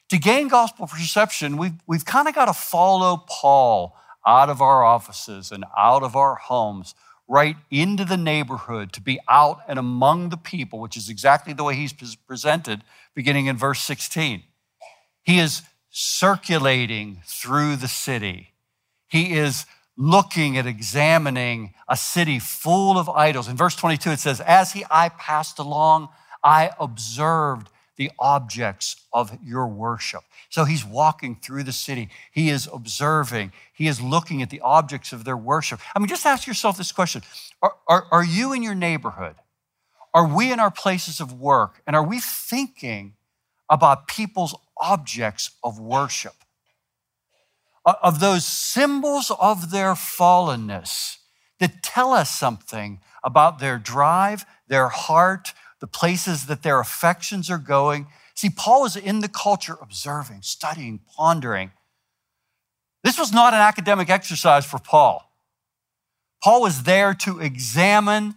to 0.08 0.18
gain 0.18 0.46
gospel 0.46 0.86
perception, 0.86 1.56
we've, 1.56 1.72
we've 1.84 2.04
kind 2.04 2.28
of 2.28 2.34
got 2.36 2.44
to 2.44 2.52
follow 2.52 3.24
Paul 3.28 3.96
out 4.24 4.48
of 4.48 4.62
our 4.62 4.84
offices 4.84 5.50
and 5.50 5.64
out 5.76 6.04
of 6.04 6.14
our 6.14 6.36
homes, 6.36 6.94
right 7.26 7.56
into 7.72 8.04
the 8.04 8.16
neighborhood, 8.16 8.92
to 8.92 9.00
be 9.00 9.18
out 9.28 9.62
and 9.66 9.80
among 9.80 10.28
the 10.28 10.36
people, 10.36 10.78
which 10.78 10.96
is 10.96 11.08
exactly 11.08 11.52
the 11.52 11.64
way 11.64 11.74
he's 11.74 11.92
presented 11.92 12.84
beginning 13.16 13.46
in 13.46 13.56
verse 13.56 13.80
16. 13.80 14.44
He 15.24 15.40
is 15.40 15.62
circulating 15.90 17.20
through 17.26 17.74
the 17.74 17.88
city. 17.88 18.52
He 19.08 19.32
is 19.32 19.66
looking 19.96 20.58
at 20.58 20.66
examining 20.66 21.74
a 21.88 21.96
city 21.96 22.38
full 22.38 22.98
of 22.98 23.08
idols. 23.08 23.48
In 23.48 23.56
verse 23.56 23.76
22, 23.76 24.10
it 24.10 24.18
says, 24.18 24.40
As 24.40 24.72
he, 24.72 24.84
I 24.90 25.08
passed 25.10 25.58
along, 25.58 26.08
I 26.44 26.70
observed 26.78 27.68
the 27.96 28.10
objects 28.18 28.96
of 29.12 29.36
your 29.42 29.66
worship. 29.66 30.22
So 30.50 30.64
he's 30.64 30.84
walking 30.84 31.36
through 31.36 31.64
the 31.64 31.72
city. 31.72 32.10
He 32.30 32.50
is 32.50 32.68
observing. 32.72 33.52
He 33.72 33.86
is 33.86 34.00
looking 34.00 34.42
at 34.42 34.50
the 34.50 34.60
objects 34.60 35.12
of 35.12 35.24
their 35.24 35.36
worship. 35.36 35.80
I 35.94 35.98
mean, 35.98 36.08
just 36.08 36.26
ask 36.26 36.46
yourself 36.46 36.76
this 36.76 36.92
question 36.92 37.22
Are, 37.62 37.74
are, 37.88 38.06
are 38.10 38.24
you 38.24 38.52
in 38.52 38.62
your 38.62 38.74
neighborhood? 38.74 39.36
Are 40.12 40.26
we 40.26 40.52
in 40.52 40.60
our 40.60 40.70
places 40.70 41.20
of 41.20 41.32
work? 41.32 41.82
And 41.86 41.96
are 41.96 42.06
we 42.06 42.20
thinking 42.20 43.14
about 43.68 44.06
people's 44.06 44.54
objects 44.80 45.50
of 45.62 45.78
worship? 45.78 46.34
Of 47.86 48.18
those 48.18 48.44
symbols 48.44 49.30
of 49.38 49.70
their 49.70 49.94
fallenness 49.94 51.18
that 51.60 51.82
tell 51.82 52.12
us 52.12 52.30
something 52.30 53.00
about 53.22 53.60
their 53.60 53.78
drive, 53.78 54.44
their 54.66 54.88
heart, 54.88 55.52
the 55.80 55.86
places 55.86 56.46
that 56.46 56.62
their 56.62 56.80
affections 56.80 57.48
are 57.48 57.58
going. 57.58 58.08
See, 58.34 58.50
Paul 58.50 58.82
was 58.82 58.96
in 58.96 59.20
the 59.20 59.28
culture 59.28 59.76
observing, 59.80 60.42
studying, 60.42 61.00
pondering. 61.16 61.70
This 63.04 63.18
was 63.18 63.32
not 63.32 63.54
an 63.54 63.60
academic 63.60 64.10
exercise 64.10 64.66
for 64.66 64.78
Paul. 64.78 65.30
Paul 66.42 66.62
was 66.62 66.82
there 66.82 67.14
to 67.14 67.38
examine 67.38 68.34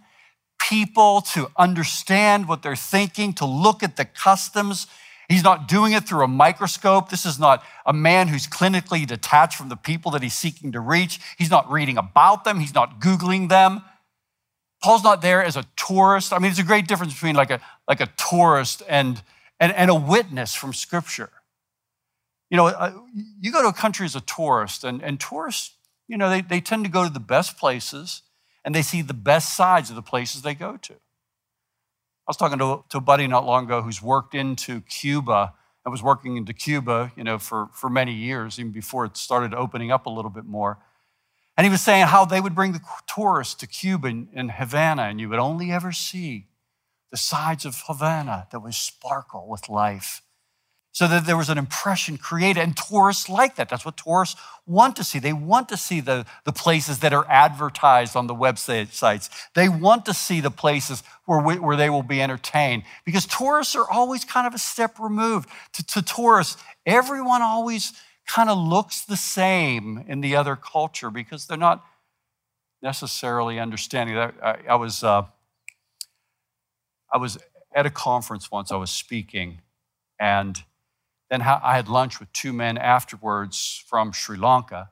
people, 0.60 1.22
to 1.32 1.50
understand 1.56 2.46
what 2.46 2.62
they're 2.62 2.76
thinking, 2.76 3.32
to 3.34 3.44
look 3.44 3.82
at 3.82 3.96
the 3.96 4.04
customs. 4.04 4.86
He's 5.30 5.44
not 5.44 5.68
doing 5.68 5.92
it 5.92 6.08
through 6.08 6.24
a 6.24 6.28
microscope. 6.28 7.08
This 7.08 7.24
is 7.24 7.38
not 7.38 7.62
a 7.86 7.92
man 7.92 8.26
who's 8.26 8.48
clinically 8.48 9.06
detached 9.06 9.56
from 9.56 9.68
the 9.68 9.76
people 9.76 10.10
that 10.10 10.24
he's 10.24 10.34
seeking 10.34 10.72
to 10.72 10.80
reach. 10.80 11.20
He's 11.38 11.50
not 11.50 11.70
reading 11.70 11.96
about 11.96 12.42
them, 12.42 12.58
he's 12.58 12.74
not 12.74 13.00
Googling 13.00 13.48
them. 13.48 13.82
Paul's 14.82 15.04
not 15.04 15.22
there 15.22 15.44
as 15.44 15.56
a 15.56 15.64
tourist. 15.76 16.32
I 16.32 16.38
mean, 16.38 16.50
there's 16.50 16.58
a 16.58 16.64
great 16.64 16.88
difference 16.88 17.12
between 17.12 17.36
like 17.36 17.50
a, 17.50 17.60
like 17.86 18.00
a 18.00 18.08
tourist 18.16 18.82
and, 18.88 19.22
and, 19.60 19.72
and 19.72 19.88
a 19.88 19.94
witness 19.94 20.54
from 20.54 20.72
Scripture. 20.72 21.30
You 22.50 22.56
know, 22.56 22.66
uh, 22.66 22.92
you 23.40 23.52
go 23.52 23.62
to 23.62 23.68
a 23.68 23.72
country 23.72 24.06
as 24.06 24.16
a 24.16 24.22
tourist, 24.22 24.82
and, 24.82 25.00
and 25.00 25.20
tourists, 25.20 25.76
you 26.08 26.16
know, 26.16 26.28
they, 26.28 26.40
they 26.40 26.60
tend 26.60 26.84
to 26.86 26.90
go 26.90 27.04
to 27.04 27.12
the 27.12 27.20
best 27.20 27.56
places 27.56 28.22
and 28.64 28.74
they 28.74 28.82
see 28.82 29.00
the 29.00 29.14
best 29.14 29.54
sides 29.54 29.90
of 29.90 29.96
the 29.96 30.02
places 30.02 30.42
they 30.42 30.54
go 30.54 30.76
to. 30.78 30.94
I 32.30 32.32
was 32.32 32.36
talking 32.36 32.60
to, 32.60 32.84
to 32.90 32.98
a 32.98 33.00
buddy 33.00 33.26
not 33.26 33.44
long 33.44 33.64
ago 33.64 33.82
who's 33.82 34.00
worked 34.00 34.36
into 34.36 34.82
Cuba 34.82 35.52
and 35.84 35.90
was 35.90 36.00
working 36.00 36.36
into 36.36 36.52
Cuba, 36.52 37.10
you 37.16 37.24
know, 37.24 37.40
for, 37.40 37.70
for 37.74 37.90
many 37.90 38.12
years, 38.12 38.60
even 38.60 38.70
before 38.70 39.04
it 39.04 39.16
started 39.16 39.52
opening 39.52 39.90
up 39.90 40.06
a 40.06 40.10
little 40.10 40.30
bit 40.30 40.44
more. 40.44 40.78
And 41.56 41.64
he 41.64 41.70
was 41.72 41.82
saying 41.82 42.06
how 42.06 42.24
they 42.24 42.40
would 42.40 42.54
bring 42.54 42.70
the 42.70 42.82
tourists 43.12 43.54
to 43.54 43.66
Cuba 43.66 44.26
and 44.32 44.52
Havana, 44.52 45.02
and 45.02 45.20
you 45.20 45.28
would 45.28 45.40
only 45.40 45.72
ever 45.72 45.90
see 45.90 46.46
the 47.10 47.16
sides 47.16 47.64
of 47.64 47.82
Havana 47.88 48.46
that 48.52 48.60
would 48.60 48.74
sparkle 48.74 49.48
with 49.48 49.68
life. 49.68 50.22
So 50.92 51.06
that 51.06 51.24
there 51.24 51.36
was 51.36 51.48
an 51.48 51.56
impression 51.56 52.18
created, 52.18 52.60
and 52.60 52.76
tourists 52.76 53.28
like 53.28 53.54
that. 53.56 53.68
That's 53.68 53.84
what 53.84 53.96
tourists 53.96 54.40
want 54.66 54.96
to 54.96 55.04
see. 55.04 55.20
They 55.20 55.32
want 55.32 55.68
to 55.68 55.76
see 55.76 56.00
the, 56.00 56.26
the 56.44 56.52
places 56.52 56.98
that 56.98 57.12
are 57.12 57.24
advertised 57.28 58.16
on 58.16 58.26
the 58.26 58.34
website 58.34 58.92
sites. 58.92 59.30
They 59.54 59.68
want 59.68 60.04
to 60.06 60.14
see 60.14 60.40
the 60.40 60.50
places 60.50 61.04
where, 61.26 61.40
we, 61.40 61.60
where 61.60 61.76
they 61.76 61.90
will 61.90 62.02
be 62.02 62.20
entertained 62.20 62.82
because 63.04 63.24
tourists 63.24 63.76
are 63.76 63.88
always 63.88 64.24
kind 64.24 64.48
of 64.48 64.54
a 64.54 64.58
step 64.58 64.98
removed. 64.98 65.48
To, 65.74 65.86
to 65.86 66.02
tourists, 66.02 66.60
everyone 66.84 67.40
always 67.40 67.92
kind 68.26 68.50
of 68.50 68.58
looks 68.58 69.02
the 69.02 69.16
same 69.16 70.04
in 70.08 70.20
the 70.20 70.34
other 70.34 70.56
culture 70.56 71.10
because 71.10 71.46
they're 71.46 71.56
not 71.56 71.84
necessarily 72.82 73.60
understanding 73.60 74.16
that. 74.16 74.34
I, 74.42 74.58
I 74.70 74.74
was, 74.74 75.04
uh, 75.04 75.22
I 77.12 77.18
was 77.18 77.38
at 77.74 77.86
a 77.86 77.90
conference 77.90 78.50
once, 78.50 78.72
I 78.72 78.76
was 78.76 78.90
speaking, 78.90 79.60
and 80.18 80.62
then 81.30 81.42
I 81.42 81.76
had 81.76 81.88
lunch 81.88 82.20
with 82.20 82.32
two 82.32 82.52
men 82.52 82.76
afterwards 82.76 83.84
from 83.88 84.12
Sri 84.12 84.36
Lanka. 84.36 84.90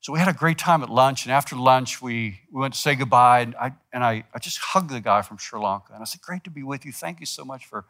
So 0.00 0.12
we 0.12 0.18
had 0.18 0.28
a 0.28 0.34
great 0.34 0.58
time 0.58 0.82
at 0.82 0.90
lunch, 0.90 1.24
and 1.24 1.32
after 1.32 1.56
lunch, 1.56 2.02
we, 2.02 2.40
we 2.52 2.60
went 2.60 2.74
to 2.74 2.80
say 2.80 2.94
goodbye, 2.94 3.40
and, 3.40 3.54
I, 3.56 3.72
and 3.92 4.04
I, 4.04 4.24
I 4.34 4.38
just 4.38 4.58
hugged 4.58 4.90
the 4.90 5.00
guy 5.00 5.22
from 5.22 5.38
Sri 5.38 5.58
Lanka, 5.58 5.94
and 5.94 6.02
I 6.02 6.04
said, 6.04 6.20
great 6.20 6.44
to 6.44 6.50
be 6.50 6.62
with 6.62 6.84
you. 6.84 6.92
Thank 6.92 7.20
you 7.20 7.26
so 7.26 7.44
much 7.44 7.64
for, 7.64 7.86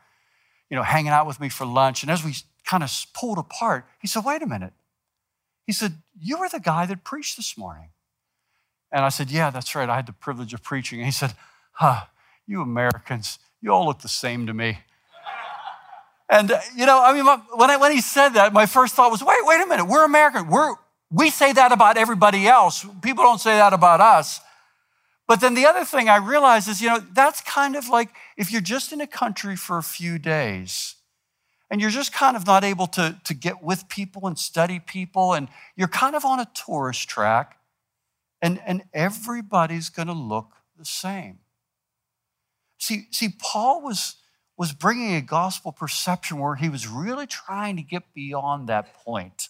you 0.70 0.76
know, 0.76 0.84
hanging 0.84 1.10
out 1.10 1.26
with 1.26 1.40
me 1.40 1.48
for 1.48 1.66
lunch. 1.66 2.02
And 2.02 2.10
as 2.12 2.24
we 2.24 2.34
kind 2.64 2.82
of 2.82 2.90
pulled 3.14 3.38
apart. 3.38 3.86
He 4.00 4.08
said, 4.08 4.24
Wait 4.24 4.42
a 4.42 4.46
minute. 4.46 4.72
He 5.66 5.72
said, 5.72 6.02
You 6.18 6.38
were 6.38 6.48
the 6.48 6.60
guy 6.60 6.86
that 6.86 7.04
preached 7.04 7.36
this 7.36 7.56
morning. 7.56 7.90
And 8.90 9.04
I 9.04 9.10
said, 9.10 9.30
Yeah, 9.30 9.50
that's 9.50 9.74
right. 9.74 9.88
I 9.88 9.96
had 9.96 10.06
the 10.06 10.12
privilege 10.12 10.54
of 10.54 10.62
preaching. 10.62 10.98
And 10.98 11.06
he 11.06 11.12
said, 11.12 11.34
Huh, 11.72 12.06
you 12.46 12.62
Americans, 12.62 13.38
you 13.60 13.72
all 13.72 13.86
look 13.86 14.00
the 14.00 14.08
same 14.08 14.46
to 14.46 14.54
me. 14.54 14.78
And, 16.28 16.50
uh, 16.50 16.60
you 16.74 16.86
know, 16.86 17.02
I 17.02 17.12
mean, 17.12 17.26
when, 17.54 17.70
I, 17.70 17.76
when 17.76 17.92
he 17.92 18.00
said 18.00 18.30
that, 18.30 18.52
my 18.52 18.66
first 18.66 18.94
thought 18.94 19.10
was, 19.10 19.22
wait, 19.22 19.38
wait 19.42 19.60
a 19.60 19.66
minute, 19.66 19.84
we're 19.84 20.04
American. 20.04 20.48
We're, 20.48 20.74
we 21.10 21.30
say 21.30 21.52
that 21.52 21.70
about 21.72 21.96
everybody 21.96 22.46
else. 22.46 22.86
People 23.02 23.24
don't 23.24 23.40
say 23.40 23.56
that 23.56 23.72
about 23.72 24.00
us. 24.00 24.40
But 25.26 25.40
then 25.40 25.54
the 25.54 25.66
other 25.66 25.84
thing 25.84 26.08
I 26.08 26.16
realized 26.16 26.68
is, 26.68 26.80
you 26.82 26.88
know, 26.88 27.00
that's 27.12 27.40
kind 27.40 27.76
of 27.76 27.88
like 27.88 28.10
if 28.36 28.52
you're 28.52 28.60
just 28.60 28.92
in 28.92 29.00
a 29.00 29.06
country 29.06 29.56
for 29.56 29.78
a 29.78 29.82
few 29.82 30.18
days 30.18 30.96
and 31.70 31.80
you're 31.80 31.90
just 31.90 32.12
kind 32.12 32.36
of 32.36 32.46
not 32.46 32.62
able 32.62 32.86
to, 32.88 33.18
to 33.24 33.34
get 33.34 33.62
with 33.62 33.88
people 33.88 34.26
and 34.26 34.38
study 34.38 34.78
people, 34.78 35.32
and 35.32 35.48
you're 35.76 35.88
kind 35.88 36.14
of 36.14 36.24
on 36.24 36.38
a 36.38 36.46
tourist 36.54 37.08
track, 37.08 37.58
and, 38.42 38.60
and 38.66 38.82
everybody's 38.92 39.88
going 39.88 40.08
to 40.08 40.14
look 40.14 40.52
the 40.78 40.84
same. 40.84 41.38
See, 42.78 43.06
see 43.10 43.30
Paul 43.40 43.82
was, 43.82 44.16
was 44.56 44.72
bringing 44.72 45.14
a 45.16 45.20
gospel 45.20 45.72
perception 45.72 46.38
where 46.38 46.54
he 46.54 46.68
was 46.68 46.86
really 46.86 47.26
trying 47.26 47.76
to 47.76 47.82
get 47.82 48.02
beyond 48.14 48.68
that 48.68 48.94
point 48.94 49.48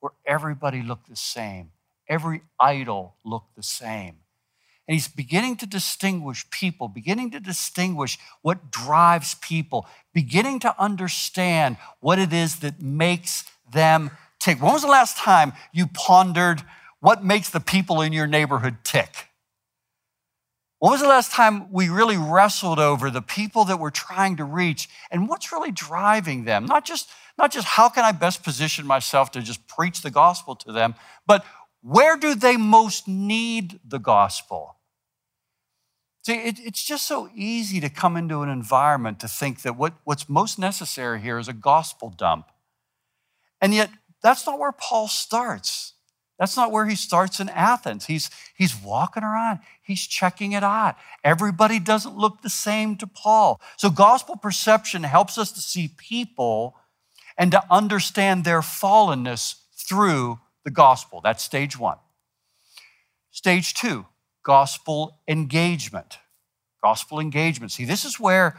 where 0.00 0.12
everybody 0.24 0.82
looked 0.82 1.08
the 1.08 1.16
same, 1.16 1.70
every 2.08 2.42
idol 2.58 3.16
looked 3.24 3.56
the 3.56 3.62
same. 3.62 4.16
And 4.88 4.94
he's 4.94 5.08
beginning 5.08 5.56
to 5.58 5.66
distinguish 5.66 6.48
people, 6.50 6.88
beginning 6.88 7.30
to 7.32 7.40
distinguish 7.40 8.18
what 8.42 8.72
drives 8.72 9.36
people, 9.36 9.86
beginning 10.12 10.58
to 10.60 10.82
understand 10.82 11.76
what 12.00 12.18
it 12.18 12.32
is 12.32 12.56
that 12.56 12.82
makes 12.82 13.44
them 13.72 14.10
tick. 14.40 14.60
When 14.60 14.72
was 14.72 14.82
the 14.82 14.88
last 14.88 15.16
time 15.16 15.52
you 15.72 15.86
pondered 15.86 16.62
what 16.98 17.24
makes 17.24 17.50
the 17.50 17.60
people 17.60 18.00
in 18.00 18.12
your 18.12 18.26
neighborhood 18.26 18.78
tick? 18.82 19.29
When 20.80 20.92
was 20.92 21.02
the 21.02 21.08
last 21.08 21.30
time 21.30 21.70
we 21.70 21.90
really 21.90 22.16
wrestled 22.16 22.78
over 22.78 23.10
the 23.10 23.20
people 23.20 23.66
that 23.66 23.78
we're 23.78 23.90
trying 23.90 24.38
to 24.38 24.44
reach 24.44 24.88
and 25.10 25.28
what's 25.28 25.52
really 25.52 25.70
driving 25.70 26.44
them? 26.44 26.64
Not 26.64 26.86
just, 26.86 27.10
not 27.36 27.52
just 27.52 27.66
how 27.66 27.90
can 27.90 28.02
I 28.02 28.12
best 28.12 28.42
position 28.42 28.86
myself 28.86 29.30
to 29.32 29.42
just 29.42 29.66
preach 29.68 30.00
the 30.00 30.10
gospel 30.10 30.54
to 30.56 30.72
them, 30.72 30.94
but 31.26 31.44
where 31.82 32.16
do 32.16 32.34
they 32.34 32.56
most 32.56 33.06
need 33.06 33.78
the 33.86 33.98
gospel? 33.98 34.76
See, 36.22 36.32
it, 36.32 36.58
it's 36.58 36.82
just 36.82 37.06
so 37.06 37.28
easy 37.34 37.78
to 37.80 37.90
come 37.90 38.16
into 38.16 38.40
an 38.40 38.48
environment 38.48 39.20
to 39.20 39.28
think 39.28 39.60
that 39.62 39.76
what, 39.76 39.92
what's 40.04 40.30
most 40.30 40.58
necessary 40.58 41.20
here 41.20 41.38
is 41.38 41.48
a 41.48 41.52
gospel 41.52 42.08
dump. 42.08 42.46
And 43.60 43.74
yet, 43.74 43.90
that's 44.22 44.46
not 44.46 44.58
where 44.58 44.72
Paul 44.72 45.08
starts. 45.08 45.92
That's 46.40 46.56
not 46.56 46.72
where 46.72 46.86
he 46.86 46.96
starts 46.96 47.38
in 47.38 47.50
Athens. 47.50 48.06
He's, 48.06 48.30
he's 48.56 48.74
walking 48.74 49.22
around, 49.22 49.58
he's 49.82 50.06
checking 50.06 50.52
it 50.52 50.64
out. 50.64 50.96
Everybody 51.22 51.78
doesn't 51.78 52.16
look 52.16 52.40
the 52.40 52.48
same 52.48 52.96
to 52.96 53.06
Paul. 53.06 53.60
So, 53.76 53.90
gospel 53.90 54.36
perception 54.36 55.02
helps 55.02 55.36
us 55.36 55.52
to 55.52 55.60
see 55.60 55.88
people 55.98 56.76
and 57.36 57.52
to 57.52 57.62
understand 57.70 58.44
their 58.44 58.62
fallenness 58.62 59.56
through 59.76 60.40
the 60.64 60.70
gospel. 60.70 61.20
That's 61.22 61.44
stage 61.44 61.78
one. 61.78 61.98
Stage 63.30 63.74
two, 63.74 64.06
gospel 64.42 65.18
engagement. 65.28 66.18
Gospel 66.82 67.20
engagement. 67.20 67.70
See, 67.70 67.84
this 67.84 68.06
is 68.06 68.18
where 68.18 68.58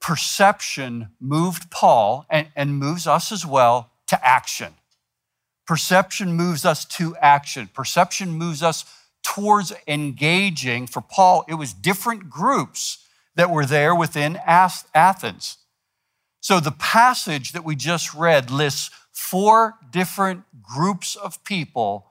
perception 0.00 1.10
moved 1.20 1.70
Paul 1.70 2.26
and, 2.28 2.48
and 2.56 2.76
moves 2.76 3.06
us 3.06 3.30
as 3.30 3.46
well 3.46 3.92
to 4.08 4.26
action. 4.26 4.74
Perception 5.66 6.32
moves 6.34 6.64
us 6.64 6.84
to 6.84 7.16
action. 7.16 7.68
Perception 7.72 8.30
moves 8.30 8.62
us 8.62 8.84
towards 9.22 9.72
engaging. 9.86 10.86
For 10.86 11.00
Paul, 11.00 11.44
it 11.48 11.54
was 11.54 11.72
different 11.72 12.28
groups 12.28 12.98
that 13.34 13.50
were 13.50 13.66
there 13.66 13.94
within 13.94 14.36
Athens. 14.46 15.58
So 16.40 16.60
the 16.60 16.72
passage 16.72 17.52
that 17.52 17.64
we 17.64 17.74
just 17.74 18.14
read 18.14 18.50
lists 18.50 18.90
four 19.12 19.74
different 19.90 20.44
groups 20.62 21.16
of 21.16 21.42
people 21.44 22.10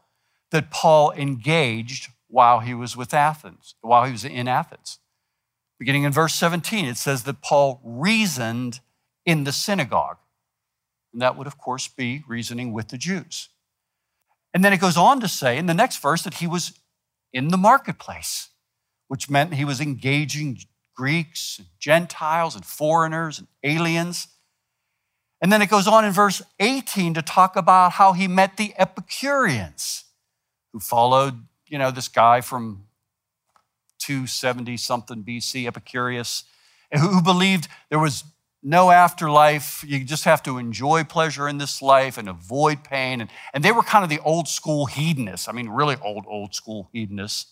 that 0.51 0.71
Paul 0.71 1.11
engaged 1.11 2.09
while 2.27 2.61
he 2.61 2.73
was 2.73 2.97
with 2.97 3.13
Athens, 3.13 3.75
while 3.81 4.05
he 4.05 4.11
was 4.11 4.25
in 4.25 4.47
Athens. 4.47 4.97
Beginning 5.77 6.03
in 6.03 6.11
verse 6.11 6.33
17, 6.33 6.85
it 6.85 6.97
says 6.97 7.23
that 7.23 7.41
Paul 7.41 7.79
reasoned 7.83 8.79
in 9.25 9.43
the 9.43 9.51
synagogue. 9.51 10.17
And 11.13 11.21
that 11.21 11.37
would, 11.37 11.47
of 11.47 11.57
course, 11.57 11.87
be 11.87 12.23
reasoning 12.27 12.73
with 12.73 12.89
the 12.89 12.97
Jews. 12.97 13.49
And 14.53 14.65
then 14.65 14.73
it 14.73 14.81
goes 14.81 14.97
on 14.97 15.19
to 15.21 15.27
say 15.27 15.57
in 15.57 15.67
the 15.67 15.73
next 15.73 16.01
verse 16.01 16.23
that 16.23 16.35
he 16.35 16.47
was 16.47 16.73
in 17.31 17.47
the 17.49 17.57
marketplace, 17.57 18.49
which 19.07 19.29
meant 19.29 19.53
he 19.53 19.65
was 19.65 19.79
engaging 19.79 20.59
Greeks, 20.95 21.57
and 21.57 21.67
Gentiles, 21.79 22.55
and 22.55 22.65
foreigners, 22.65 23.39
and 23.39 23.47
aliens. 23.63 24.27
And 25.41 25.51
then 25.51 25.61
it 25.61 25.69
goes 25.69 25.87
on 25.87 26.05
in 26.05 26.11
verse 26.11 26.41
18 26.59 27.15
to 27.15 27.21
talk 27.21 27.55
about 27.55 27.93
how 27.93 28.13
he 28.13 28.27
met 28.27 28.57
the 28.57 28.73
Epicureans 28.77 30.05
who 30.71 30.79
followed, 30.79 31.45
you 31.67 31.77
know, 31.77 31.91
this 31.91 32.07
guy 32.07 32.41
from 32.41 32.85
270 33.99 34.77
something 34.77 35.23
BC, 35.23 35.67
Epicurus, 35.67 36.43
who 36.91 37.21
believed 37.21 37.67
there 37.89 37.99
was 37.99 38.23
no 38.63 38.91
afterlife. 38.91 39.83
You 39.85 40.03
just 40.03 40.23
have 40.23 40.41
to 40.43 40.57
enjoy 40.57 41.03
pleasure 41.03 41.47
in 41.47 41.57
this 41.57 41.81
life 41.81 42.17
and 42.17 42.29
avoid 42.29 42.83
pain. 42.83 43.21
And, 43.21 43.29
and 43.53 43.63
they 43.63 43.71
were 43.71 43.83
kind 43.83 44.03
of 44.03 44.09
the 44.09 44.19
old 44.19 44.47
school 44.47 44.85
hedonists. 44.85 45.47
I 45.47 45.51
mean, 45.51 45.69
really 45.69 45.97
old, 46.01 46.25
old 46.27 46.55
school 46.55 46.89
hedonists. 46.93 47.47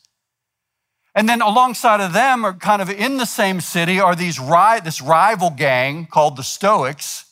And 1.13 1.27
then 1.27 1.41
alongside 1.41 2.00
of 2.00 2.13
them, 2.13 2.46
or 2.46 2.53
kind 2.53 2.82
of 2.82 2.89
in 2.89 3.18
the 3.18 3.25
same 3.25 3.60
city, 3.60 4.00
are 4.00 4.15
these 4.15 4.38
this 4.38 5.01
rival 5.01 5.50
gang 5.50 6.06
called 6.06 6.38
the 6.38 6.44
Stoics, 6.44 7.25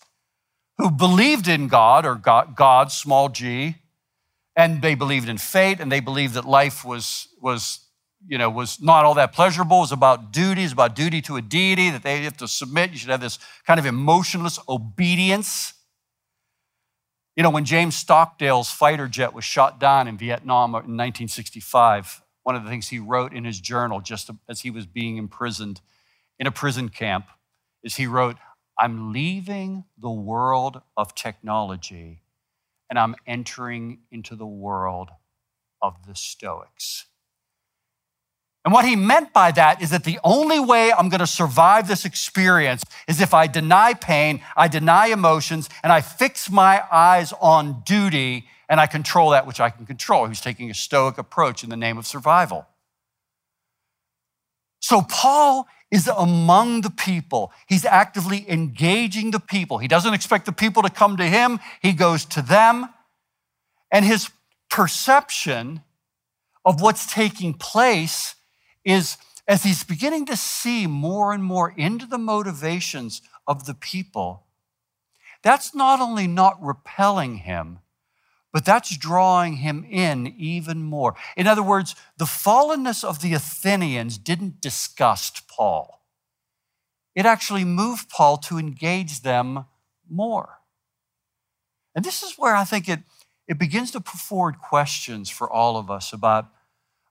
who 0.77 0.91
believed 0.91 1.47
in 1.47 1.69
God 1.69 2.05
or 2.05 2.15
God, 2.15 2.57
God, 2.57 2.91
small 2.91 3.29
g, 3.29 3.75
and 4.55 4.81
they 4.81 4.95
believed 4.95 5.29
in 5.29 5.37
fate, 5.37 5.79
and 5.79 5.89
they 5.89 6.01
believed 6.01 6.33
that 6.33 6.43
life 6.43 6.83
was 6.83 7.29
was 7.41 7.79
you 8.27 8.37
know, 8.37 8.49
was 8.49 8.81
not 8.81 9.05
all 9.05 9.13
that 9.15 9.33
pleasurable. 9.33 9.77
It 9.77 9.81
was 9.81 9.91
about 9.91 10.31
duties, 10.31 10.71
about 10.71 10.95
duty 10.95 11.21
to 11.23 11.37
a 11.37 11.41
deity, 11.41 11.89
that 11.89 12.03
they 12.03 12.23
have 12.23 12.37
to 12.37 12.47
submit. 12.47 12.91
You 12.91 12.97
should 12.97 13.09
have 13.09 13.21
this 13.21 13.39
kind 13.65 13.79
of 13.79 13.85
emotionless 13.85 14.59
obedience. 14.67 15.73
You 17.35 17.43
know, 17.43 17.49
when 17.49 17.65
James 17.65 17.95
Stockdale's 17.95 18.69
fighter 18.69 19.07
jet 19.07 19.33
was 19.33 19.45
shot 19.45 19.79
down 19.79 20.07
in 20.07 20.17
Vietnam 20.17 20.71
in 20.71 20.97
1965, 20.97 22.21
one 22.43 22.55
of 22.55 22.63
the 22.63 22.69
things 22.69 22.89
he 22.89 22.99
wrote 22.99 23.33
in 23.33 23.45
his 23.45 23.59
journal, 23.59 24.01
just 24.01 24.29
as 24.49 24.61
he 24.61 24.71
was 24.71 24.85
being 24.85 25.17
imprisoned 25.17 25.81
in 26.37 26.47
a 26.47 26.51
prison 26.51 26.89
camp, 26.89 27.27
is 27.83 27.95
he 27.95 28.07
wrote, 28.07 28.37
I'm 28.77 29.11
leaving 29.11 29.85
the 29.97 30.09
world 30.09 30.81
of 30.95 31.15
technology 31.15 32.23
and 32.89 32.97
I'm 32.97 33.15
entering 33.27 33.99
into 34.11 34.35
the 34.35 34.47
world 34.47 35.09
of 35.81 36.07
the 36.07 36.15
Stoics. 36.15 37.05
And 38.69 38.73
what 38.75 38.85
he 38.85 38.95
meant 38.95 39.33
by 39.33 39.49
that 39.53 39.81
is 39.81 39.89
that 39.89 40.03
the 40.03 40.19
only 40.23 40.59
way 40.59 40.91
I'm 40.91 41.09
going 41.09 41.21
to 41.21 41.25
survive 41.25 41.87
this 41.87 42.05
experience 42.05 42.83
is 43.07 43.19
if 43.19 43.33
I 43.33 43.47
deny 43.47 43.95
pain, 43.95 44.41
I 44.55 44.67
deny 44.67 45.07
emotions, 45.07 45.71
and 45.81 45.91
I 45.91 46.01
fix 46.01 46.51
my 46.51 46.83
eyes 46.91 47.33
on 47.41 47.81
duty 47.83 48.45
and 48.69 48.79
I 48.79 48.85
control 48.85 49.31
that 49.31 49.47
which 49.47 49.59
I 49.59 49.71
can 49.71 49.87
control. 49.87 50.27
He's 50.27 50.39
taking 50.39 50.69
a 50.69 50.75
stoic 50.75 51.17
approach 51.17 51.63
in 51.63 51.71
the 51.71 51.75
name 51.75 51.97
of 51.97 52.05
survival. 52.05 52.67
So 54.81 55.01
Paul 55.01 55.67
is 55.89 56.07
among 56.07 56.81
the 56.81 56.91
people. 56.91 57.51
He's 57.67 57.85
actively 57.85 58.47
engaging 58.47 59.31
the 59.31 59.39
people. 59.39 59.79
He 59.79 59.87
doesn't 59.87 60.13
expect 60.13 60.45
the 60.45 60.51
people 60.51 60.83
to 60.83 60.91
come 60.91 61.17
to 61.17 61.25
him, 61.25 61.59
he 61.81 61.91
goes 61.91 62.23
to 62.25 62.43
them. 62.43 62.87
And 63.91 64.05
his 64.05 64.29
perception 64.69 65.81
of 66.63 66.81
what's 66.81 67.11
taking 67.11 67.55
place 67.55 68.35
is 68.83 69.17
as 69.47 69.63
he's 69.63 69.83
beginning 69.83 70.27
to 70.27 70.37
see 70.37 70.85
more 70.85 71.33
and 71.33 71.43
more 71.43 71.73
into 71.75 72.05
the 72.05 72.19
motivations 72.19 73.21
of 73.47 73.65
the 73.65 73.73
people, 73.73 74.45
that's 75.41 75.73
not 75.73 75.99
only 75.99 76.27
not 76.27 76.61
repelling 76.61 77.37
him, 77.37 77.79
but 78.53 78.65
that's 78.65 78.95
drawing 78.95 79.57
him 79.57 79.85
in 79.89 80.27
even 80.37 80.83
more. 80.83 81.15
In 81.35 81.47
other 81.47 81.63
words, 81.63 81.95
the 82.17 82.25
fallenness 82.25 83.03
of 83.03 83.21
the 83.21 83.33
Athenians 83.33 84.17
didn't 84.17 84.61
disgust 84.61 85.47
Paul. 85.47 86.03
It 87.15 87.25
actually 87.25 87.65
moved 87.65 88.09
Paul 88.09 88.37
to 88.37 88.57
engage 88.57 89.21
them 89.21 89.65
more. 90.07 90.59
And 91.95 92.05
this 92.05 92.23
is 92.23 92.35
where 92.37 92.55
I 92.55 92.63
think 92.63 92.87
it, 92.87 92.99
it 93.47 93.57
begins 93.57 93.91
to 93.91 93.99
put 93.99 94.19
forward 94.19 94.59
questions 94.59 95.29
for 95.29 95.51
all 95.51 95.77
of 95.77 95.89
us 95.89 96.13
about 96.13 96.47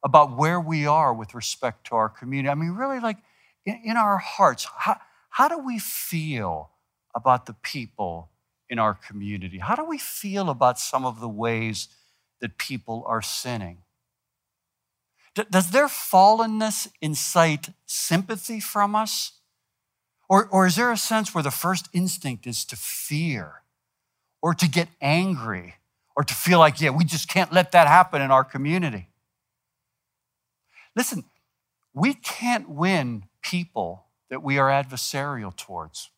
about 0.05 0.37
where 0.37 0.61
we 0.61 0.87
are 0.87 1.13
with 1.13 1.35
respect 1.35 1.87
to 1.89 1.95
our 1.97 2.09
community. 2.09 2.49
I 2.49 2.55
mean, 2.55 2.71
really, 2.71 3.01
like 3.01 3.19
in, 3.67 3.81
in 3.85 3.97
our 3.97 4.19
hearts, 4.19 4.67
how, 4.77 4.97
how 5.31 5.49
do 5.49 5.59
we 5.59 5.79
feel 5.79 6.71
about 7.15 7.47
the 7.47 7.55
people 7.55 8.31
in 8.69 8.79
our 8.79 8.95
community? 8.95 9.59
How 9.59 9.75
do 9.75 9.85
we 9.85 9.99
feel 9.99 10.51
about 10.51 10.79
some 10.79 11.05
of 11.05 11.21
the 11.21 11.29
ways 11.29 11.89
that 12.41 12.59
people 12.59 13.05
are 13.07 13.23
sinning? 13.23 13.79
Does 15.51 15.71
their 15.71 15.87
fallenness 15.87 16.89
incite 17.01 17.71
sympathy 17.87 18.61
from 18.61 18.95
us? 18.95 19.33
Or, 20.29 20.47
or 20.49 20.67
is 20.67 20.77
there 20.77 20.93
a 20.93 20.97
sense 20.97 21.35
where 21.35 21.45
the 21.45 21.51
first 21.51 21.89
instinct 21.93 22.47
is 22.47 22.65
to 22.67 22.77
fear 22.77 23.63
or 24.43 24.53
to 24.55 24.69
get 24.69 24.89
angry 25.01 25.77
or 26.17 26.25
to 26.25 26.35
feel 26.35 26.59
like, 26.59 26.81
yeah, 26.81 26.91
we 26.91 27.05
just 27.05 27.29
can't 27.29 27.53
let 27.53 27.73
that 27.73 27.87
happen 27.87 28.21
in 28.21 28.31
our 28.31 28.45
community? 28.45 29.08
Listen, 30.99 31.25
we 31.95 32.13
can't 32.13 32.69
win 32.69 33.27
people 33.41 34.07
that 34.31 34.43
we 34.43 34.59
are 34.59 34.69
adversarial 34.69 35.55
towards. 35.55 36.11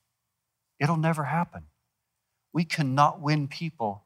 It'll 0.80 0.96
never 0.96 1.24
happen. 1.24 1.64
We 2.54 2.64
cannot 2.64 3.20
win 3.20 3.46
people 3.46 4.04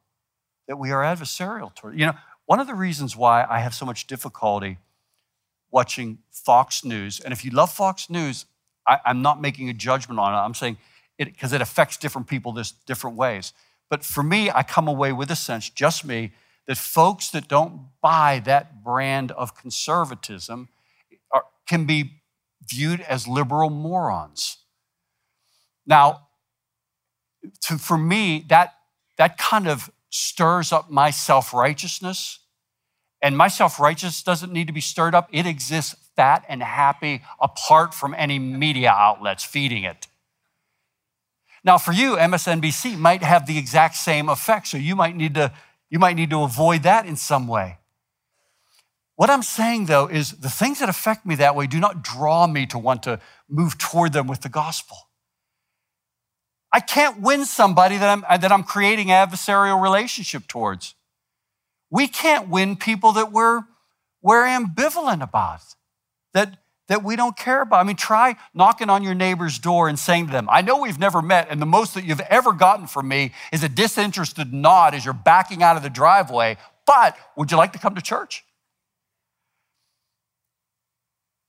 that 0.66 0.76
we 0.76 0.90
are 0.90 1.02
adversarial 1.02 1.72
towards. 1.72 1.96
You 1.96 2.06
know, 2.06 2.14
one 2.46 2.58
of 2.58 2.66
the 2.66 2.74
reasons 2.74 3.16
why 3.16 3.46
I 3.48 3.60
have 3.60 3.72
so 3.72 3.86
much 3.86 4.08
difficulty 4.08 4.78
watching 5.70 6.18
Fox 6.32 6.84
News, 6.84 7.20
and 7.20 7.32
if 7.32 7.44
you 7.44 7.52
love 7.52 7.72
Fox 7.72 8.10
News, 8.10 8.44
I, 8.84 8.98
am 9.06 9.22
not 9.22 9.40
making 9.40 9.68
a 9.68 9.74
judgment 9.74 10.18
on 10.18 10.34
it. 10.34 10.38
I'm 10.38 10.54
saying 10.54 10.76
it 11.18 11.26
because 11.26 11.52
it 11.52 11.60
affects 11.60 11.96
different 11.98 12.26
people 12.26 12.50
this 12.50 12.72
different 12.72 13.16
ways. 13.16 13.52
But 13.88 14.04
for 14.04 14.24
me, 14.24 14.50
I 14.50 14.64
come 14.64 14.88
away 14.88 15.12
with 15.12 15.30
a 15.30 15.36
sense, 15.36 15.70
just 15.70 16.04
me, 16.04 16.32
that 16.66 16.78
folks 16.78 17.30
that 17.30 17.48
don't 17.48 17.88
buy 18.00 18.40
that 18.44 18.82
brand 18.82 19.30
of 19.32 19.56
conservatism 19.56 20.68
are, 21.30 21.44
can 21.68 21.84
be 21.84 22.22
viewed 22.66 23.00
as 23.02 23.28
liberal 23.28 23.70
morons. 23.70 24.58
Now, 25.86 26.28
to, 27.62 27.76
for 27.76 27.98
me, 27.98 28.44
that, 28.48 28.74
that 29.18 29.36
kind 29.36 29.68
of 29.68 29.90
stirs 30.10 30.72
up 30.72 30.90
my 30.90 31.10
self 31.10 31.52
righteousness. 31.52 32.38
And 33.20 33.36
my 33.36 33.48
self 33.48 33.80
righteousness 33.80 34.22
doesn't 34.22 34.52
need 34.52 34.66
to 34.66 34.72
be 34.72 34.80
stirred 34.80 35.14
up, 35.14 35.28
it 35.32 35.46
exists 35.46 35.96
fat 36.16 36.44
and 36.48 36.62
happy 36.62 37.22
apart 37.40 37.92
from 37.92 38.14
any 38.16 38.38
media 38.38 38.90
outlets 38.90 39.44
feeding 39.44 39.84
it. 39.84 40.06
Now, 41.64 41.78
for 41.78 41.92
you, 41.92 42.16
MSNBC 42.16 42.98
might 42.98 43.22
have 43.22 43.46
the 43.46 43.56
exact 43.56 43.96
same 43.96 44.28
effect, 44.28 44.68
so 44.68 44.76
you 44.76 44.94
might 44.94 45.16
need 45.16 45.34
to 45.34 45.50
you 45.94 46.00
might 46.00 46.16
need 46.16 46.30
to 46.30 46.42
avoid 46.42 46.82
that 46.82 47.06
in 47.06 47.14
some 47.14 47.46
way. 47.46 47.78
What 49.14 49.30
I'm 49.30 49.44
saying, 49.44 49.86
though, 49.86 50.08
is 50.08 50.32
the 50.32 50.50
things 50.50 50.80
that 50.80 50.88
affect 50.88 51.24
me 51.24 51.36
that 51.36 51.54
way 51.54 51.68
do 51.68 51.78
not 51.78 52.02
draw 52.02 52.48
me 52.48 52.66
to 52.66 52.78
want 52.80 53.04
to 53.04 53.20
move 53.48 53.78
toward 53.78 54.12
them 54.12 54.26
with 54.26 54.40
the 54.40 54.48
gospel. 54.48 54.96
I 56.72 56.80
can't 56.80 57.20
win 57.20 57.44
somebody 57.44 57.96
that 57.96 58.08
I'm, 58.08 58.40
that 58.40 58.50
I'm 58.50 58.64
creating 58.64 59.06
adversarial 59.06 59.80
relationship 59.80 60.48
towards. 60.48 60.96
We 61.90 62.08
can't 62.08 62.48
win 62.48 62.74
people 62.74 63.12
that 63.12 63.30
we're, 63.30 63.60
we're 64.20 64.46
ambivalent 64.46 65.22
about, 65.22 65.60
that, 66.32 66.58
that 66.88 67.02
we 67.02 67.16
don't 67.16 67.36
care 67.36 67.62
about. 67.62 67.80
I 67.80 67.84
mean, 67.84 67.96
try 67.96 68.36
knocking 68.52 68.90
on 68.90 69.02
your 69.02 69.14
neighbor's 69.14 69.58
door 69.58 69.88
and 69.88 69.98
saying 69.98 70.26
to 70.26 70.32
them, 70.32 70.48
I 70.50 70.60
know 70.60 70.80
we've 70.80 70.98
never 70.98 71.22
met, 71.22 71.48
and 71.50 71.60
the 71.60 71.66
most 71.66 71.94
that 71.94 72.04
you've 72.04 72.20
ever 72.20 72.52
gotten 72.52 72.86
from 72.86 73.08
me 73.08 73.32
is 73.52 73.62
a 73.62 73.68
disinterested 73.68 74.52
nod 74.52 74.94
as 74.94 75.04
you're 75.04 75.14
backing 75.14 75.62
out 75.62 75.76
of 75.76 75.82
the 75.82 75.90
driveway, 75.90 76.56
but 76.86 77.16
would 77.36 77.50
you 77.50 77.56
like 77.56 77.72
to 77.72 77.78
come 77.78 77.94
to 77.94 78.02
church? 78.02 78.44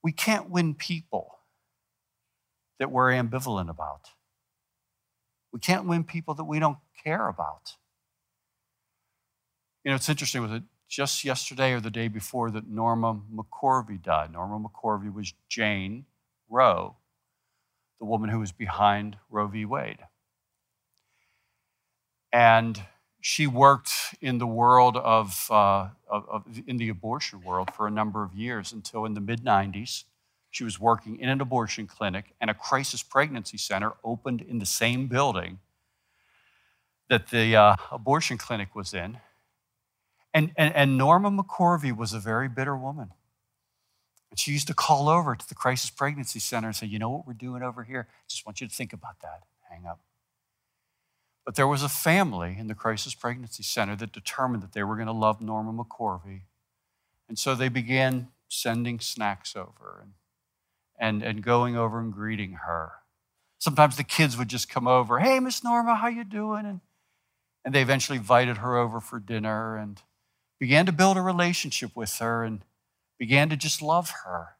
We 0.04 0.12
can't 0.12 0.50
win 0.50 0.76
people 0.76 1.39
that 2.80 2.91
we're 2.91 3.12
ambivalent 3.12 3.69
about. 3.69 4.10
We 5.52 5.60
can't 5.60 5.86
win 5.86 6.04
people 6.04 6.36
that 6.36 6.43
we 6.43 6.60
don't 6.60 6.78
care 7.04 7.28
about. 7.28 7.74
You 9.84 9.91
know, 9.91 9.95
it's 9.95 10.10
interesting, 10.10 10.43
it 10.43 10.63
just 10.88 11.24
yesterday 11.24 11.74
or 11.74 11.80
the 11.80 11.89
day 11.89 12.08
before 12.08 12.52
that 12.52 12.67
Norma 12.67 13.19
McCorvey 13.34 14.02
died? 14.02 14.32
Norma 14.32 14.67
McCorvey 14.67 15.13
was 15.13 15.34
Jane 15.50 16.06
Roe, 16.50 16.95
the 18.00 18.06
woman 18.06 18.30
who 18.30 18.39
was 18.39 18.52
behind 18.52 19.17
Roe 19.30 19.48
v. 19.48 19.65
Wade. 19.65 20.00
And 22.32 22.82
she 23.21 23.48
worked 23.48 24.15
in 24.21 24.38
the 24.38 24.45
world 24.45 24.98
of, 24.98 25.48
uh, 25.50 25.89
of, 26.08 26.30
of, 26.30 26.43
in 26.67 26.78
the 26.78 26.89
abortion 26.89 27.41
world 27.43 27.71
for 27.74 27.88
a 27.88 27.91
number 27.91 28.24
of 28.24 28.36
years 28.36 28.71
until 28.71 29.06
in 29.06 29.15
the 29.15 29.21
mid 29.21 29.43
90s 29.43 30.04
she 30.52 30.63
was 30.63 30.80
working 30.80 31.17
in 31.19 31.28
an 31.28 31.41
abortion 31.41 31.86
clinic 31.86 32.34
and 32.39 32.50
a 32.50 32.54
crisis 32.54 33.04
pregnancy 33.04 33.58
center 33.58 33.93
opened 34.04 34.41
in 34.41 34.60
the 34.60 34.65
same 34.65 35.08
building 35.08 35.60
that 37.10 37.28
the 37.30 37.56
uh, 37.56 37.76
abortion 37.91 38.38
clinic 38.38 38.74
was 38.74 38.93
in 38.93 39.17
and, 40.36 40.52
and, 40.58 40.76
and 40.76 40.98
Norma 40.98 41.32
McCorvey 41.32 41.95
was 41.95 42.12
a 42.12 42.19
very 42.19 42.50
bitter 42.50 42.76
woman. 42.76 43.12
And 44.30 44.38
she 44.38 44.52
used 44.52 44.67
to 44.67 44.74
call 44.74 45.08
over 45.08 45.34
to 45.34 45.48
the 45.48 45.56
crisis 45.56 45.89
pregnancy 45.89 46.39
center 46.39 46.67
and 46.67 46.76
say, 46.76 46.88
You 46.88 47.00
know 47.00 47.10
what 47.10 47.26
we're 47.26 47.34
doing 47.34 47.63
over 47.63 47.86
here? 47.86 48.10
Just 48.28 48.45
want 48.45 48.60
you 48.60 48.67
to 48.67 48.76
think 48.76 48.91
about 48.91 49.21
that. 49.21 49.43
Hang 49.71 49.86
up. 49.86 50.02
But 51.45 51.56
there 51.56 51.67
was 51.67 51.84
a 51.84 51.89
family 51.89 52.58
in 52.60 52.67
the 52.67 52.76
crisis 52.76 53.15
pregnancy 53.15 53.63
center 53.63 53.95
that 53.95 54.12
determined 54.12 54.62
that 54.62 54.74
they 54.74 54.84
were 54.84 54.95
going 54.95 55.08
to 55.08 55.13
love 55.13 55.41
Norma 55.41 55.71
McCorvey. 55.71 56.41
And 57.30 57.39
so 57.39 57.56
they 57.56 57.69
began 57.69 58.28
sending 58.50 59.00
snacks 59.00 59.56
over 59.56 60.04
and, 60.04 60.13
and, 61.00 61.24
and 61.24 61.43
going 61.43 61.78
over 61.78 61.98
and 61.98 62.12
greeting 62.12 62.58
her. 62.65 62.91
Sometimes 63.58 63.95
the 63.95 64.04
kids 64.04 64.38
would 64.38 64.50
just 64.50 64.67
come 64.67 64.88
over, 64.88 65.19
hey, 65.19 65.39
Miss 65.39 65.63
Norma, 65.63 65.95
how 65.95 66.08
you 66.08 66.26
doing? 66.26 66.65
And, 66.65 66.82
and 67.63 67.74
they 67.74 67.82
eventually 67.82 68.17
invited 68.17 68.58
her 68.58 68.76
over 68.76 69.00
for 69.00 69.19
dinner. 69.19 69.78
And 69.78 70.02
began 70.59 70.85
to 70.85 70.91
build 70.91 71.17
a 71.17 71.21
relationship 71.21 71.95
with 71.95 72.17
her 72.19 72.43
and 72.43 72.61
began 73.17 73.49
to 73.49 73.57
just 73.57 73.81
love 73.81 74.11
her. 74.23 74.57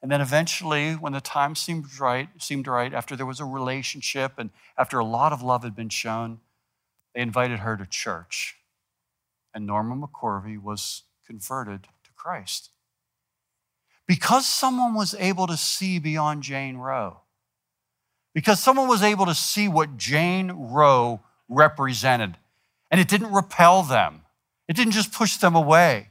And 0.00 0.12
then 0.12 0.20
eventually, 0.20 0.92
when 0.92 1.12
the 1.12 1.20
time 1.20 1.56
seemed 1.56 1.98
right, 1.98 2.28
seemed 2.38 2.68
right, 2.68 2.94
after 2.94 3.16
there 3.16 3.26
was 3.26 3.40
a 3.40 3.44
relationship 3.44 4.34
and 4.38 4.50
after 4.76 4.98
a 4.98 5.04
lot 5.04 5.32
of 5.32 5.42
love 5.42 5.64
had 5.64 5.74
been 5.74 5.88
shown, 5.88 6.40
they 7.14 7.20
invited 7.20 7.60
her 7.60 7.76
to 7.76 7.84
church. 7.84 8.56
And 9.52 9.66
Norma 9.66 9.96
McCorvey 9.96 10.60
was 10.60 11.02
converted 11.26 11.84
to 12.04 12.10
Christ. 12.14 12.70
Because 14.06 14.46
someone 14.46 14.94
was 14.94 15.14
able 15.18 15.46
to 15.48 15.56
see 15.56 15.98
beyond 15.98 16.42
Jane 16.42 16.76
Roe, 16.76 17.20
because 18.34 18.62
someone 18.62 18.88
was 18.88 19.02
able 19.02 19.26
to 19.26 19.34
see 19.34 19.68
what 19.68 19.96
Jane 19.96 20.50
Roe 20.50 21.20
represented, 21.48 22.36
and 22.90 23.00
it 23.00 23.08
didn't 23.08 23.32
repel 23.32 23.82
them. 23.82 24.22
It 24.68 24.76
didn't 24.76 24.92
just 24.92 25.12
push 25.12 25.36
them 25.36 25.54
away. 25.54 26.10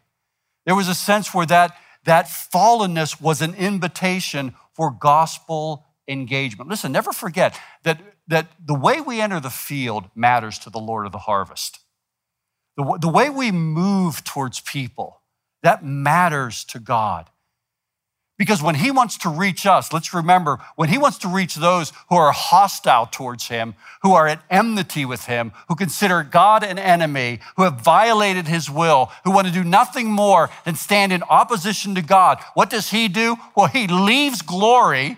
There 0.66 0.76
was 0.76 0.88
a 0.88 0.96
sense 0.96 1.34
where 1.34 1.46
that, 1.46 1.78
that 2.04 2.26
fallenness 2.26 3.22
was 3.22 3.42
an 3.42 3.54
invitation 3.54 4.56
for 4.74 4.92
gospel 4.92 5.86
engagement. 6.08 6.70
Listen, 6.70 6.92
never 6.92 7.14
forget 7.14 7.60
that, 7.84 8.02
that 8.28 8.48
the 8.64 8.74
way 8.74 9.00
we 9.00 9.22
enter 9.22 9.40
the 9.40 9.50
field 9.50 10.10
matters 10.16 10.60
to 10.60 10.70
the 10.70 10.80
Lord 10.80 11.06
of 11.06 11.12
the 11.12 11.20
harvest. 11.20 11.80
The, 12.76 12.98
the 13.00 13.10
way 13.10 13.30
we 13.30 13.52
move 13.52 14.24
towards 14.24 14.60
people, 14.60 15.22
that 15.64 15.84
matters 15.84 16.64
to 16.66 16.80
God. 16.80 17.30
Because 18.38 18.62
when 18.62 18.76
he 18.76 18.92
wants 18.92 19.18
to 19.20 19.30
reach 19.30 19.66
us, 19.66 19.92
let's 19.92 20.14
remember, 20.14 20.60
when 20.76 20.90
he 20.90 21.00
wants 21.00 21.18
to 21.20 21.28
reach 21.28 21.56
those 21.56 21.92
who 22.10 22.16
are 22.16 22.32
hostile 22.32 23.08
towards 23.08 23.48
him, 23.48 23.74
who 24.04 24.14
are 24.14 24.28
at 24.28 24.44
enmity 24.52 25.06
with 25.06 25.26
him, 25.26 25.54
who 25.68 25.76
consider 25.76 26.22
God 26.22 26.64
an 26.64 26.78
enemy, 26.78 27.40
who 27.56 27.64
have 27.64 27.82
violated 27.82 28.48
his 28.48 28.70
will, 28.70 29.12
who 29.24 29.32
want 29.32 29.48
to 29.48 29.54
do 29.54 29.64
nothing 29.64 30.12
more 30.12 30.52
than 30.66 30.76
stand 30.76 31.12
in 31.12 31.24
opposition 31.24 31.96
to 31.96 32.04
God, 32.04 32.40
what 32.54 32.70
does 32.70 32.92
he 32.92 33.08
do? 33.08 33.38
Well, 33.56 33.68
he 33.68 33.88
leaves 33.88 34.44
glory. 34.44 35.18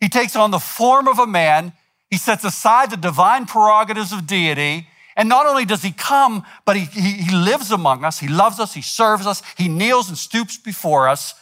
He 0.00 0.08
takes 0.08 0.34
on 0.34 0.50
the 0.50 0.58
form 0.58 1.06
of 1.06 1.20
a 1.20 1.28
man. 1.28 1.74
He 2.10 2.16
sets 2.16 2.44
aside 2.44 2.90
the 2.90 2.96
divine 2.96 3.46
prerogatives 3.46 4.12
of 4.12 4.26
deity. 4.26 4.88
And 5.14 5.28
not 5.28 5.46
only 5.46 5.64
does 5.64 5.82
he 5.82 5.92
come, 5.92 6.44
but 6.64 6.76
he, 6.76 6.86
he, 6.86 7.22
he 7.22 7.34
lives 7.34 7.70
among 7.70 8.04
us. 8.04 8.18
He 8.18 8.28
loves 8.28 8.58
us. 8.58 8.74
He 8.74 8.82
serves 8.82 9.28
us. 9.28 9.42
He 9.56 9.68
kneels 9.68 10.08
and 10.08 10.18
stoops 10.18 10.58
before 10.58 11.08
us. 11.08 11.34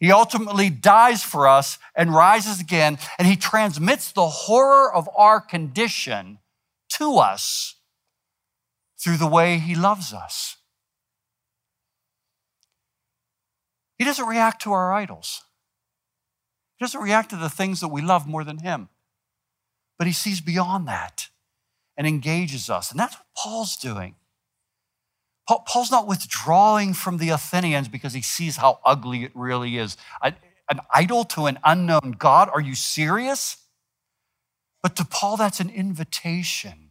He 0.00 0.12
ultimately 0.12 0.70
dies 0.70 1.22
for 1.24 1.48
us 1.48 1.78
and 1.96 2.14
rises 2.14 2.60
again, 2.60 2.98
and 3.18 3.26
he 3.26 3.36
transmits 3.36 4.12
the 4.12 4.28
horror 4.28 4.92
of 4.92 5.08
our 5.16 5.40
condition 5.40 6.38
to 6.90 7.16
us 7.16 7.74
through 8.98 9.16
the 9.16 9.26
way 9.26 9.58
he 9.58 9.74
loves 9.74 10.12
us. 10.12 10.56
He 13.98 14.04
doesn't 14.04 14.26
react 14.26 14.62
to 14.62 14.72
our 14.72 14.92
idols. 14.92 15.42
He 16.76 16.84
doesn't 16.84 17.00
react 17.00 17.30
to 17.30 17.36
the 17.36 17.50
things 17.50 17.80
that 17.80 17.88
we 17.88 18.00
love 18.00 18.28
more 18.28 18.44
than 18.44 18.58
him. 18.58 18.88
But 19.98 20.06
he 20.06 20.12
sees 20.12 20.40
beyond 20.40 20.86
that 20.86 21.28
and 21.96 22.06
engages 22.06 22.70
us. 22.70 22.92
And 22.92 23.00
that's 23.00 23.16
what 23.16 23.26
Paul's 23.36 23.76
doing. 23.76 24.14
Paul's 25.48 25.90
not 25.90 26.06
withdrawing 26.06 26.92
from 26.92 27.16
the 27.16 27.30
Athenians 27.30 27.88
because 27.88 28.12
he 28.12 28.20
sees 28.20 28.58
how 28.58 28.80
ugly 28.84 29.24
it 29.24 29.32
really 29.34 29.78
is. 29.78 29.96
An 30.22 30.80
idol 30.92 31.24
to 31.24 31.46
an 31.46 31.58
unknown 31.64 32.16
God? 32.18 32.50
Are 32.52 32.60
you 32.60 32.74
serious? 32.74 33.56
But 34.82 34.94
to 34.96 35.04
Paul, 35.06 35.38
that's 35.38 35.60
an 35.60 35.70
invitation 35.70 36.90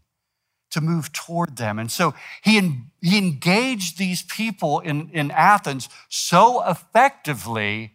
to 0.72 0.82
move 0.82 1.14
toward 1.14 1.58
them. 1.58 1.80
And 1.80 1.92
so 1.92 2.14
he, 2.44 2.60
he 3.02 3.18
engaged 3.18 3.98
these 3.98 4.24
people 4.24 4.80
in, 4.80 5.10
in 5.12 5.32
Athens 5.32 5.88
so 6.10 6.68
effectively 6.68 7.94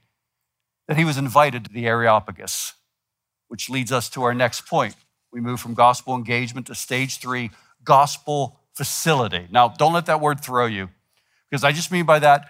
that 0.88 0.96
he 0.96 1.04
was 1.04 1.18
invited 1.18 1.64
to 1.64 1.72
the 1.72 1.86
Areopagus, 1.86 2.74
which 3.48 3.68
leads 3.68 3.92
us 3.92 4.08
to 4.10 4.22
our 4.22 4.32
next 4.32 4.66
point. 4.66 4.94
We 5.32 5.40
move 5.40 5.60
from 5.60 5.74
gospel 5.74 6.14
engagement 6.14 6.68
to 6.68 6.74
stage 6.74 7.18
three, 7.18 7.50
gospel 7.84 8.60
facility. 8.74 9.46
Now, 9.50 9.68
don't 9.68 9.92
let 9.92 10.06
that 10.06 10.20
word 10.20 10.40
throw 10.40 10.66
you, 10.66 10.88
because 11.50 11.64
I 11.64 11.72
just 11.72 11.90
mean 11.92 12.06
by 12.06 12.18
that, 12.20 12.46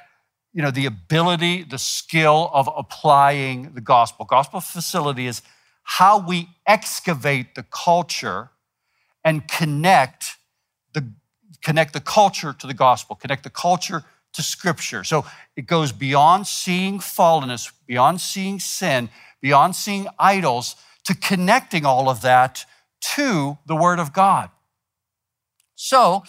you 0.52 0.62
know, 0.62 0.70
the 0.70 0.86
ability, 0.86 1.62
the 1.62 1.78
skill 1.78 2.50
of 2.52 2.68
applying 2.76 3.72
the 3.74 3.80
gospel. 3.80 4.26
Gospel 4.26 4.60
facility 4.60 5.26
is 5.26 5.42
how 5.82 6.18
we 6.18 6.48
excavate 6.66 7.54
the 7.54 7.64
culture 7.64 8.50
and 9.24 9.48
connect 9.48 10.36
the 10.92 11.12
connect 11.62 11.92
the 11.92 12.00
culture 12.00 12.52
to 12.52 12.66
the 12.66 12.74
gospel, 12.74 13.16
connect 13.16 13.44
the 13.44 13.50
culture 13.50 14.04
to 14.32 14.42
scripture. 14.42 15.04
So 15.04 15.24
it 15.56 15.66
goes 15.66 15.92
beyond 15.92 16.46
seeing 16.46 16.98
fallenness, 16.98 17.70
beyond 17.86 18.20
seeing 18.20 18.58
sin, 18.58 19.10
beyond 19.40 19.76
seeing 19.76 20.06
idols, 20.18 20.76
to 21.04 21.14
connecting 21.14 21.84
all 21.84 22.08
of 22.08 22.22
that 22.22 22.64
to 23.14 23.58
the 23.66 23.76
word 23.76 23.98
of 23.98 24.12
God. 24.12 24.50
So, 25.84 26.22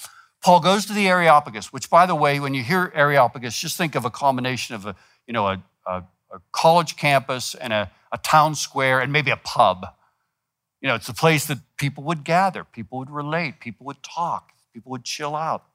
Paul 0.44 0.62
goes 0.62 0.88
to 0.88 0.94
the 0.94 1.08
Areopagus, 1.08 1.72
which, 1.72 1.88
by 1.88 2.08
the 2.08 2.16
way, 2.16 2.40
when 2.40 2.56
you 2.56 2.64
hear 2.64 2.92
Areopagus, 2.96 3.56
just 3.56 3.78
think 3.78 3.94
of 3.94 4.04
a 4.04 4.10
combination 4.10 4.74
of 4.74 4.88
a, 4.88 4.96
you 5.28 5.34
know, 5.34 5.46
a, 5.46 5.64
a, 5.86 6.04
a 6.32 6.42
college 6.52 6.96
campus 6.96 7.54
and 7.54 7.72
a, 7.72 7.92
a 8.12 8.18
town 8.18 8.56
square 8.56 9.00
and 9.00 9.14
maybe 9.14 9.30
a 9.30 9.38
pub. 9.38 9.86
You 10.82 10.88
know, 10.88 10.96
it's 10.96 11.08
a 11.08 11.14
place 11.14 11.46
that 11.46 11.60
people 11.78 12.04
would 12.06 12.24
gather, 12.24 12.64
people 12.64 12.98
would 12.98 13.12
relate, 13.12 13.60
people 13.60 13.86
would 13.86 14.02
talk, 14.02 14.54
people 14.74 14.90
would 14.90 15.04
chill 15.04 15.36
out. 15.36 15.66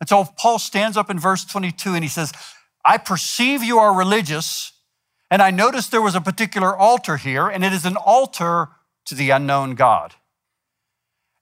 And 0.00 0.08
so 0.08 0.24
Paul 0.24 0.58
stands 0.58 0.96
up 0.96 1.10
in 1.10 1.20
verse 1.20 1.44
22 1.44 1.94
and 1.94 2.02
he 2.02 2.08
says, 2.08 2.32
I 2.84 2.98
perceive 2.98 3.62
you 3.62 3.78
are 3.78 3.96
religious, 3.96 4.72
and 5.30 5.40
I 5.40 5.52
noticed 5.52 5.92
there 5.92 6.02
was 6.02 6.16
a 6.16 6.20
particular 6.20 6.76
altar 6.76 7.18
here, 7.18 7.46
and 7.46 7.64
it 7.64 7.72
is 7.72 7.86
an 7.86 7.94
altar 7.94 8.70
to 9.04 9.14
the 9.14 9.30
unknown 9.30 9.76
God. 9.76 10.16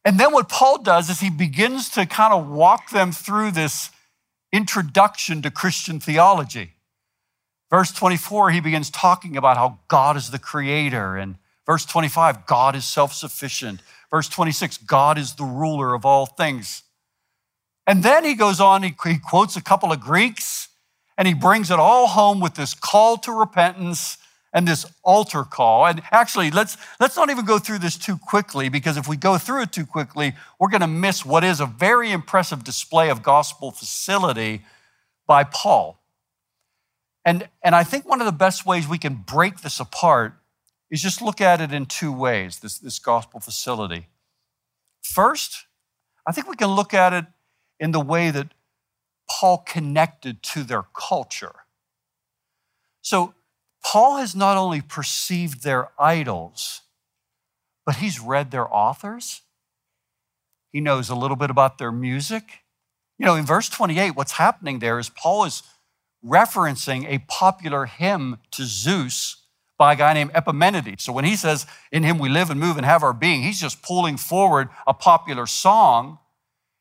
And 0.04 0.18
then 0.18 0.32
what 0.32 0.48
Paul 0.48 0.82
does 0.82 1.10
is 1.10 1.20
he 1.20 1.30
begins 1.30 1.90
to 1.90 2.06
kind 2.06 2.32
of 2.32 2.48
walk 2.48 2.90
them 2.90 3.12
through 3.12 3.50
this 3.50 3.90
introduction 4.52 5.42
to 5.42 5.50
Christian 5.50 6.00
theology. 6.00 6.72
Verse 7.70 7.92
24, 7.92 8.50
he 8.50 8.60
begins 8.60 8.90
talking 8.90 9.36
about 9.36 9.56
how 9.56 9.78
God 9.88 10.16
is 10.16 10.30
the 10.30 10.38
creator. 10.38 11.16
And 11.16 11.36
verse 11.66 11.84
25, 11.84 12.46
God 12.46 12.74
is 12.74 12.84
self 12.84 13.12
sufficient. 13.12 13.82
Verse 14.10 14.28
26, 14.28 14.78
God 14.78 15.18
is 15.18 15.34
the 15.34 15.44
ruler 15.44 15.94
of 15.94 16.04
all 16.04 16.26
things. 16.26 16.82
And 17.86 18.02
then 18.02 18.24
he 18.24 18.34
goes 18.34 18.60
on, 18.60 18.82
he, 18.82 18.94
he 19.04 19.18
quotes 19.18 19.56
a 19.56 19.62
couple 19.62 19.92
of 19.92 20.00
Greeks, 20.00 20.68
and 21.16 21.28
he 21.28 21.34
brings 21.34 21.70
it 21.70 21.78
all 21.78 22.08
home 22.08 22.40
with 22.40 22.54
this 22.54 22.74
call 22.74 23.16
to 23.18 23.32
repentance 23.32 24.16
and 24.52 24.66
this 24.66 24.84
altar 25.02 25.44
call. 25.44 25.86
And 25.86 26.02
actually, 26.10 26.50
let's, 26.50 26.76
let's 26.98 27.16
not 27.16 27.30
even 27.30 27.44
go 27.44 27.58
through 27.58 27.78
this 27.78 27.96
too 27.96 28.18
quickly 28.18 28.68
because 28.68 28.96
if 28.96 29.06
we 29.06 29.16
go 29.16 29.38
through 29.38 29.62
it 29.62 29.72
too 29.72 29.86
quickly, 29.86 30.32
we're 30.58 30.70
going 30.70 30.80
to 30.80 30.86
miss 30.86 31.24
what 31.24 31.44
is 31.44 31.60
a 31.60 31.66
very 31.66 32.10
impressive 32.10 32.64
display 32.64 33.10
of 33.10 33.22
gospel 33.22 33.70
facility 33.70 34.62
by 35.26 35.44
Paul. 35.44 36.00
And, 37.24 37.48
and 37.62 37.74
I 37.74 37.84
think 37.84 38.08
one 38.08 38.20
of 38.20 38.26
the 38.26 38.32
best 38.32 38.66
ways 38.66 38.88
we 38.88 38.98
can 38.98 39.14
break 39.14 39.60
this 39.60 39.78
apart 39.78 40.34
is 40.90 41.00
just 41.00 41.22
look 41.22 41.40
at 41.40 41.60
it 41.60 41.72
in 41.72 41.86
two 41.86 42.12
ways 42.12 42.58
this, 42.58 42.78
this 42.78 42.98
gospel 42.98 43.40
facility. 43.40 44.08
First, 45.02 45.66
I 46.26 46.32
think 46.32 46.48
we 46.48 46.56
can 46.56 46.68
look 46.68 46.92
at 46.92 47.12
it 47.12 47.26
in 47.78 47.92
the 47.92 48.00
way 48.00 48.30
that 48.30 48.48
Paul 49.30 49.58
connected 49.58 50.42
to 50.42 50.64
their 50.64 50.84
culture. 50.94 51.54
So, 53.02 53.34
Paul 53.84 54.18
has 54.18 54.36
not 54.36 54.56
only 54.56 54.80
perceived 54.80 55.62
their 55.62 55.88
idols, 55.98 56.82
but 57.86 57.96
he's 57.96 58.20
read 58.20 58.50
their 58.50 58.72
authors. 58.72 59.42
He 60.72 60.80
knows 60.80 61.08
a 61.08 61.14
little 61.14 61.36
bit 61.36 61.50
about 61.50 61.78
their 61.78 61.92
music. 61.92 62.60
You 63.18 63.26
know, 63.26 63.34
in 63.34 63.44
verse 63.44 63.68
28, 63.68 64.14
what's 64.14 64.32
happening 64.32 64.78
there 64.78 64.98
is 64.98 65.08
Paul 65.08 65.44
is 65.44 65.62
referencing 66.24 67.06
a 67.08 67.24
popular 67.28 67.86
hymn 67.86 68.38
to 68.52 68.64
Zeus 68.64 69.36
by 69.78 69.94
a 69.94 69.96
guy 69.96 70.12
named 70.12 70.32
Epimenides. 70.34 71.02
So 71.02 71.12
when 71.12 71.24
he 71.24 71.36
says, 71.36 71.66
In 71.90 72.02
him 72.02 72.18
we 72.18 72.28
live 72.28 72.50
and 72.50 72.60
move 72.60 72.76
and 72.76 72.84
have 72.84 73.02
our 73.02 73.14
being, 73.14 73.42
he's 73.42 73.60
just 73.60 73.82
pulling 73.82 74.16
forward 74.16 74.68
a 74.86 74.94
popular 74.94 75.46
song 75.46 76.18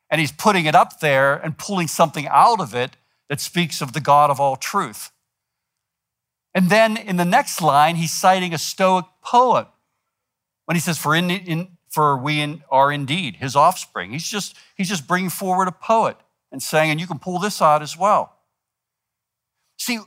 and 0.10 0.20
he's 0.20 0.32
putting 0.32 0.66
it 0.66 0.76
up 0.76 1.00
there 1.00 1.36
and 1.36 1.58
pulling 1.58 1.88
something 1.88 2.28
out 2.28 2.60
of 2.60 2.76
it 2.76 2.98
that 3.30 3.40
speaks 3.40 3.82
of 3.82 3.94
the 3.94 4.02
God 4.02 4.30
of 4.30 4.40
all 4.40 4.56
truth. 4.56 5.12
And 6.60 6.70
then 6.70 6.98
in 6.98 7.16
the 7.16 7.24
next 7.24 7.62
line, 7.62 7.96
he's 7.96 8.12
citing 8.12 8.54
a 8.54 8.58
Stoic 8.58 9.06
poet 9.24 9.68
when 10.66 10.76
he 10.76 10.82
says, 10.82 10.98
For, 10.98 11.16
in, 11.16 11.32
in, 11.32 11.78
for 11.88 12.18
we 12.18 12.42
in, 12.42 12.64
are 12.70 12.92
indeed 12.92 13.38
his 13.38 13.56
offspring. 13.56 14.12
He's 14.12 14.28
just, 14.28 14.58
he's 14.76 14.90
just 14.90 15.08
bringing 15.08 15.30
forward 15.30 15.70
a 15.70 15.72
poet 15.72 16.18
and 16.52 16.62
saying, 16.62 16.92
and 16.92 17.00
you 17.00 17.08
can 17.08 17.18
pull 17.18 17.40
this 17.40 17.62
out 17.62 17.82
as 17.82 17.98
well. 17.98 18.36
See, 19.78 20.00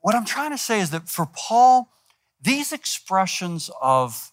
what 0.00 0.14
I'm 0.14 0.24
trying 0.24 0.52
to 0.52 0.56
say 0.56 0.78
is 0.78 0.90
that 0.90 1.08
for 1.08 1.26
Paul, 1.26 1.88
these 2.40 2.72
expressions 2.72 3.68
of, 3.82 4.30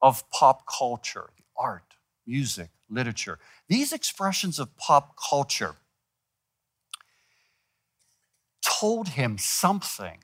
of 0.00 0.24
pop 0.30 0.62
culture, 0.66 1.28
art, 1.58 1.92
music, 2.26 2.70
literature, 2.88 3.38
these 3.68 3.92
expressions 3.92 4.58
of 4.58 4.74
pop 4.78 5.14
culture 5.28 5.76
told 8.62 9.08
him 9.08 9.36
something 9.36 10.20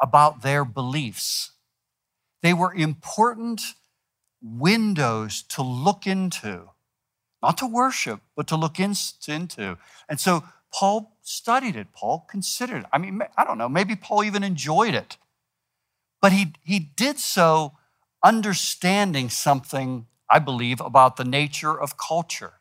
about 0.00 0.42
their 0.42 0.64
beliefs. 0.64 1.52
They 2.42 2.54
were 2.54 2.72
important 2.74 3.60
windows 4.42 5.42
to 5.42 5.62
look 5.62 6.06
into, 6.06 6.70
not 7.42 7.58
to 7.58 7.66
worship, 7.66 8.20
but 8.36 8.46
to 8.48 8.56
look 8.56 8.78
into. 8.78 9.78
And 10.08 10.20
so 10.20 10.44
Paul 10.72 11.16
studied 11.22 11.76
it, 11.76 11.92
Paul 11.92 12.26
considered 12.28 12.82
it. 12.82 12.86
I 12.92 12.98
mean, 12.98 13.20
I 13.36 13.44
don't 13.44 13.58
know, 13.58 13.68
maybe 13.68 13.96
Paul 13.96 14.24
even 14.24 14.44
enjoyed 14.44 14.94
it. 14.94 15.16
But 16.20 16.32
he, 16.32 16.52
he 16.64 16.78
did 16.78 17.18
so 17.18 17.72
understanding 18.24 19.30
something, 19.30 20.06
I 20.28 20.38
believe, 20.38 20.80
about 20.80 21.16
the 21.16 21.24
nature 21.24 21.78
of 21.78 21.96
culture. 21.96 22.54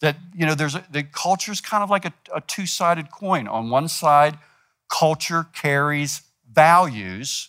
That, 0.00 0.16
you 0.34 0.46
know, 0.46 0.54
there's 0.54 0.74
a, 0.74 0.84
the 0.90 1.02
culture's 1.02 1.60
kind 1.60 1.82
of 1.82 1.90
like 1.90 2.04
a, 2.04 2.12
a 2.34 2.40
two 2.40 2.66
sided 2.66 3.10
coin. 3.10 3.48
On 3.48 3.70
one 3.70 3.88
side, 3.88 4.38
culture 4.90 5.46
carries 5.54 6.22
values. 6.52 7.48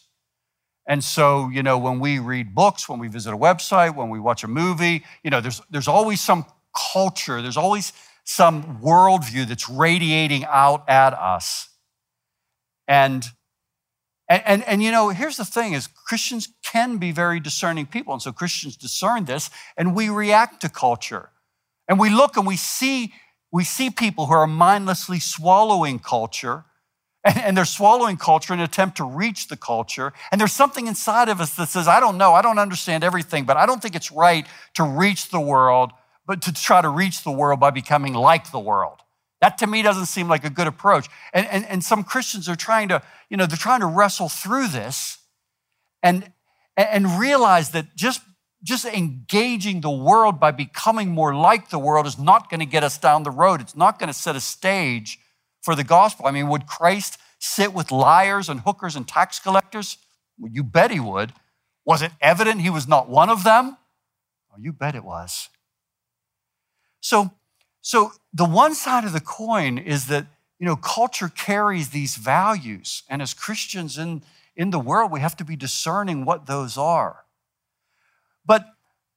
And 0.87 1.03
so, 1.03 1.49
you 1.49 1.63
know, 1.63 1.77
when 1.77 1.99
we 1.99 2.19
read 2.19 2.53
books, 2.53 2.89
when 2.89 2.99
we 2.99 3.07
visit 3.07 3.33
a 3.33 3.37
website, 3.37 3.95
when 3.95 4.09
we 4.09 4.19
watch 4.19 4.43
a 4.43 4.47
movie, 4.47 5.03
you 5.23 5.29
know, 5.29 5.41
there's, 5.41 5.61
there's 5.69 5.87
always 5.87 6.21
some 6.21 6.45
culture, 6.93 7.41
there's 7.41 7.57
always 7.57 7.93
some 8.23 8.79
worldview 8.79 9.47
that's 9.47 9.69
radiating 9.69 10.45
out 10.45 10.87
at 10.89 11.13
us. 11.13 11.69
And, 12.87 13.25
and, 14.27 14.43
and, 14.45 14.63
and, 14.67 14.83
you 14.83 14.91
know, 14.91 15.09
here's 15.09 15.37
the 15.37 15.45
thing 15.45 15.73
is 15.73 15.87
Christians 15.87 16.49
can 16.63 16.97
be 16.97 17.11
very 17.11 17.39
discerning 17.39 17.85
people. 17.85 18.13
And 18.13 18.21
so 18.21 18.31
Christians 18.31 18.75
discern 18.77 19.25
this 19.25 19.49
and 19.77 19.95
we 19.95 20.09
react 20.09 20.61
to 20.61 20.69
culture. 20.69 21.29
And 21.87 21.99
we 21.99 22.09
look 22.09 22.37
and 22.37 22.47
we 22.47 22.57
see, 22.57 23.13
we 23.51 23.63
see 23.63 23.89
people 23.89 24.27
who 24.27 24.33
are 24.33 24.47
mindlessly 24.47 25.19
swallowing 25.19 25.99
culture 25.99 26.65
and, 27.23 27.55
they're 27.55 27.65
swallowing 27.65 28.17
culture 28.17 28.53
in 28.53 28.59
an 28.59 28.65
attempt 28.65 28.97
to 28.97 29.03
reach 29.03 29.47
the 29.47 29.57
culture. 29.57 30.11
And 30.31 30.41
there's 30.41 30.53
something 30.53 30.87
inside 30.87 31.29
of 31.29 31.39
us 31.39 31.53
that 31.55 31.69
says, 31.69 31.87
I 31.87 31.99
don't 31.99 32.17
know, 32.17 32.33
I 32.33 32.41
don't 32.41 32.57
understand 32.57 33.03
everything, 33.03 33.45
but 33.45 33.57
I 33.57 33.65
don't 33.65 33.81
think 33.81 33.95
it's 33.95 34.11
right 34.11 34.47
to 34.75 34.83
reach 34.83 35.29
the 35.29 35.39
world, 35.39 35.91
but 36.25 36.41
to 36.43 36.53
try 36.53 36.81
to 36.81 36.89
reach 36.89 37.23
the 37.23 37.31
world 37.31 37.59
by 37.59 37.69
becoming 37.69 38.13
like 38.13 38.51
the 38.51 38.59
world. 38.59 38.99
That 39.41 39.57
to 39.59 39.67
me 39.67 39.81
doesn't 39.81 40.05
seem 40.05 40.27
like 40.27 40.45
a 40.45 40.49
good 40.49 40.67
approach. 40.67 41.07
And, 41.33 41.47
and, 41.47 41.65
and 41.65 41.83
some 41.83 42.03
Christians 42.03 42.47
are 42.47 42.55
trying 42.55 42.89
to, 42.89 43.01
you 43.29 43.37
know, 43.37 43.45
they're 43.45 43.57
trying 43.57 43.81
to 43.81 43.87
wrestle 43.87 44.29
through 44.29 44.67
this 44.67 45.17
and, 46.03 46.31
and 46.77 47.19
realize 47.19 47.71
that 47.71 47.95
just, 47.95 48.21
just 48.63 48.85
engaging 48.85 49.81
the 49.81 49.91
world 49.91 50.39
by 50.39 50.51
becoming 50.51 51.09
more 51.09 51.33
like 51.35 51.69
the 51.69 51.79
world 51.79 52.05
is 52.05 52.19
not 52.19 52.49
going 52.49 52.59
to 52.59 52.65
get 52.65 52.83
us 52.83 52.97
down 52.97 53.23
the 53.23 53.31
road. 53.31 53.61
It's 53.61 53.75
not 53.75 53.99
going 53.99 54.07
to 54.07 54.13
set 54.13 54.35
a 54.35 54.39
stage 54.39 55.19
for 55.61 55.75
the 55.75 55.83
gospel. 55.83 56.25
I 56.25 56.31
mean, 56.31 56.49
would 56.49 56.67
Christ 56.67 57.17
sit 57.39 57.73
with 57.73 57.91
liars 57.91 58.49
and 58.49 58.61
hookers 58.61 58.95
and 58.95 59.07
tax 59.07 59.39
collectors? 59.39 59.97
Well, 60.37 60.51
you 60.51 60.63
bet 60.63 60.91
he 60.91 60.99
would. 60.99 61.33
Was 61.85 62.01
it 62.01 62.11
evident 62.21 62.61
he 62.61 62.69
was 62.69 62.87
not 62.87 63.09
one 63.09 63.29
of 63.29 63.43
them? 63.43 63.77
Oh, 64.51 64.57
you 64.59 64.71
bet 64.71 64.95
it 64.95 65.03
was. 65.03 65.49
So, 66.99 67.31
so 67.81 68.13
the 68.33 68.45
one 68.45 68.75
side 68.75 69.05
of 69.05 69.13
the 69.13 69.21
coin 69.21 69.77
is 69.77 70.07
that 70.07 70.27
you 70.59 70.65
know 70.67 70.75
culture 70.75 71.29
carries 71.29 71.89
these 71.89 72.15
values, 72.15 73.03
and 73.09 73.21
as 73.21 73.33
Christians 73.33 73.97
in, 73.97 74.21
in 74.55 74.69
the 74.69 74.79
world, 74.79 75.11
we 75.11 75.19
have 75.19 75.35
to 75.37 75.43
be 75.43 75.55
discerning 75.55 76.23
what 76.23 76.45
those 76.45 76.77
are. 76.77 77.25
But 78.45 78.67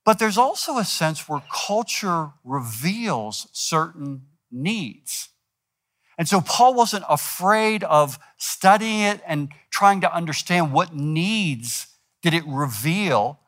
but 0.04 0.18
there's 0.18 0.38
also 0.38 0.78
a 0.78 0.85
sense 0.85 1.28
where 1.28 1.42
culture 1.50 2.30
reveals 2.44 3.48
certain 3.52 4.26
needs. 4.50 5.30
And 6.16 6.29
so 6.29 6.40
Paul 6.40 6.74
wasn't 6.74 7.05
afraid 7.09 7.83
of 7.85 8.18
studying 8.37 9.00
it 9.00 9.20
and 9.27 9.48
trying 9.70 10.00
to 10.03 10.14
understand 10.14 10.72
what 10.72 10.94
needs 10.94 11.88
did 12.22 12.35
it 12.35 12.44
reveal 12.46 13.40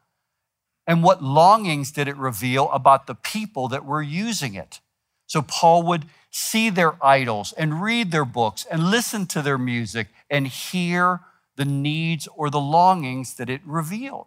and 0.86 1.02
what 1.02 1.22
longings 1.22 1.90
did 1.90 2.08
it 2.08 2.16
reveal 2.16 2.70
about 2.70 3.06
the 3.06 3.14
people 3.14 3.68
that 3.68 3.84
were 3.84 4.02
using 4.02 4.54
it. 4.54 4.80
So 5.26 5.42
Paul 5.42 5.82
would 5.84 6.06
see 6.30 6.70
their 6.70 7.02
idols 7.04 7.52
and 7.52 7.82
read 7.82 8.10
their 8.10 8.24
books 8.24 8.66
and 8.70 8.90
listen 8.90 9.26
to 9.26 9.42
their 9.42 9.58
music 9.58 10.08
and 10.30 10.46
hear 10.46 11.20
the 11.56 11.64
needs 11.64 12.28
or 12.36 12.50
the 12.50 12.60
longings 12.60 13.34
that 13.34 13.48
it 13.48 13.60
revealed. 13.64 14.26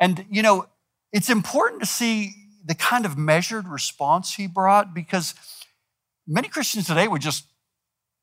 And, 0.00 0.24
you 0.30 0.42
know, 0.42 0.66
it's 1.12 1.28
important 1.28 1.82
to 1.82 1.86
see 1.86 2.34
the 2.64 2.74
kind 2.74 3.04
of 3.04 3.18
measured 3.18 3.68
response 3.68 4.34
he 4.34 4.46
brought 4.46 4.94
because 4.94 5.34
many 6.26 6.48
Christians 6.48 6.86
today 6.86 7.08
would 7.08 7.22
just 7.22 7.46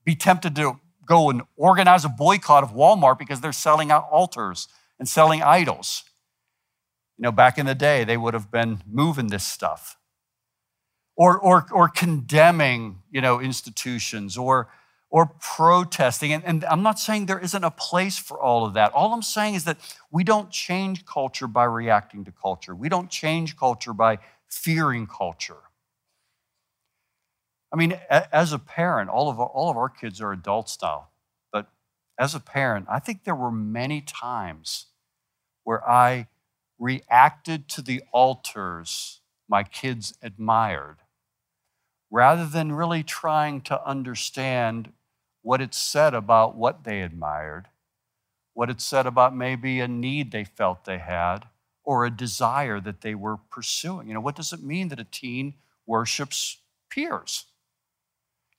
be 0.06 0.16
tempted 0.16 0.56
to 0.56 0.80
go 1.06 1.30
and 1.30 1.42
organize 1.58 2.06
a 2.06 2.10
boycott 2.10 2.64
of 2.64 2.72
Walmart 2.72 3.18
because 3.18 3.42
they're 3.42 3.52
selling 3.52 3.92
out 3.92 4.08
altars 4.12 4.68
and 5.00 5.08
selling 5.08 5.42
idols. 5.42 6.04
You 7.18 7.24
know, 7.24 7.32
back 7.32 7.58
in 7.58 7.66
the 7.66 7.76
day, 7.76 8.04
they 8.04 8.16
would 8.16 8.34
have 8.34 8.52
been 8.52 8.82
moving 8.88 9.28
this 9.28 9.44
stuff. 9.44 9.98
Or, 11.16 11.38
or, 11.38 11.66
or 11.72 11.90
condemning, 11.90 13.02
you 13.12 13.20
know, 13.20 13.42
institutions 13.42 14.38
or, 14.38 14.70
or 15.10 15.26
protesting. 15.42 16.32
And, 16.32 16.46
and 16.46 16.64
I'm 16.66 16.82
not 16.82 16.98
saying 16.98 17.26
there 17.26 17.40
isn't 17.40 17.64
a 17.64 17.72
place 17.72 18.18
for 18.18 18.40
all 18.40 18.66
of 18.66 18.74
that. 18.76 18.94
All 18.94 19.14
I'm 19.14 19.22
saying 19.22 19.56
is 19.56 19.66
that 19.66 19.78
we 20.12 20.24
don't 20.24 20.50
change 20.50 21.06
culture 21.06 21.48
by 21.48 21.66
reacting 21.66 22.24
to 22.24 22.32
culture. 22.32 22.74
We 22.74 22.88
don't 22.88 23.10
change 23.10 23.58
culture 23.58 23.92
by 23.92 24.20
fearing 24.48 25.08
culture. 25.08 25.58
I 27.72 27.76
mean, 27.76 28.00
as 28.10 28.52
a 28.52 28.60
parent, 28.60 29.10
all 29.10 29.30
of, 29.30 29.40
our, 29.40 29.48
all 29.48 29.70
of 29.70 29.78
our 29.78 29.90
kids 29.90 30.22
are 30.22 30.32
adults 30.32 30.78
now, 30.82 31.10
but 31.52 31.70
as 32.20 32.34
a 32.34 32.40
parent, 32.40 32.88
I 32.90 33.00
think 33.00 33.24
there 33.24 33.36
were 33.36 33.52
many 33.52 34.02
times 34.02 34.88
where 35.64 35.88
I 35.88 36.28
reacted 36.80 37.68
to 37.70 37.82
the 37.82 38.02
altars 38.12 39.22
my 39.48 39.64
kids 39.64 40.14
admired 40.22 40.98
rather 42.12 42.46
than 42.46 42.72
really 42.72 43.04
trying 43.04 43.62
to 43.62 43.88
understand 43.88 44.92
what 45.44 45.62
it 45.62 45.76
said 45.76 46.14
about 46.14 46.56
what 46.56 46.84
they 46.84 47.02
admired, 47.02 47.68
what 48.54 48.70
it 48.70 48.82
said 48.82 49.06
about 49.06 49.36
maybe 49.36 49.80
a 49.80 49.88
need 49.88 50.32
they 50.32 50.44
felt 50.44 50.86
they 50.86 50.98
had, 50.98 51.46
or 51.84 52.06
a 52.06 52.10
desire 52.10 52.80
that 52.80 53.02
they 53.02 53.14
were 53.14 53.38
pursuing. 53.38 54.08
You 54.08 54.16
know, 54.16 54.22
what 54.22 54.36
does 54.36 54.54
it 54.54 54.64
mean 54.64 54.88
that 54.90 55.00
a 55.00 55.04
teen 55.04 55.54
worships 55.86 56.58
peers. 56.90 57.46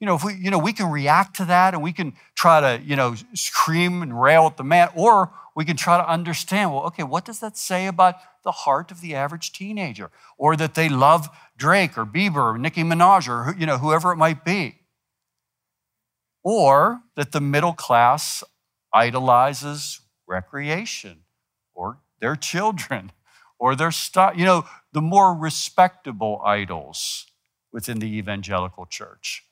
You 0.01 0.07
know, 0.07 0.15
if 0.15 0.25
we, 0.25 0.35
you 0.35 0.51
know, 0.51 0.59
we 0.59 0.73
can 0.73 0.91
react 0.91 1.37
to 1.37 1.45
that 1.45 1.75
and 1.75 1.83
we 1.83 1.93
can 1.93 2.15
try 2.35 2.61
to, 2.61 2.83
you 2.83 2.97
know, 2.97 3.15
scream 3.35 4.03
and 4.03 4.21
rail 4.21 4.47
at 4.47 4.57
the 4.57 4.65
man, 4.65 4.89
or 4.97 5.31
we 5.55 5.67
can 5.67 5.77
try 5.77 5.99
to 5.99 6.11
understand, 6.11 6.73
well, 6.73 6.85
okay, 6.85 7.03
what 7.03 7.27
does 7.27 7.41
that 7.41 7.59
say 7.59 7.87
about 7.87 8.15
the 8.43 8.51
heart 8.51 8.91
of 8.91 9.03
the 9.03 9.15
average 9.15 9.53
teenager? 9.53 10.11
Or 10.39 10.57
that 10.57 10.75
they 10.75 10.89
love 10.89 11.29
Drake 11.59 11.99
or 11.99 12.07
Bieber 12.07 12.55
or 12.55 12.59
Nicki 12.59 12.83
Minaj 12.83 13.29
or, 13.29 13.55
you 13.59 13.67
know, 13.67 13.77
whoever 13.77 14.11
it 14.11 14.17
might 14.17 14.43
be. 14.43 14.77
Or 16.43 17.03
that 17.17 17.33
the 17.33 17.41
middle 17.43 17.75
class 17.75 18.43
idolizes 18.95 20.01
recreation 20.27 21.25
or 21.75 21.99
their 22.21 22.37
children 22.37 23.13
or 23.59 23.77
their 23.77 23.91
stuff, 23.91 24.35
you 24.35 24.47
know, 24.47 24.65
the 24.95 25.03
more 25.03 25.35
respectable 25.35 26.41
idols 26.43 27.27
within 27.71 27.99
the 27.99 28.17
evangelical 28.17 28.87
church. 28.87 29.45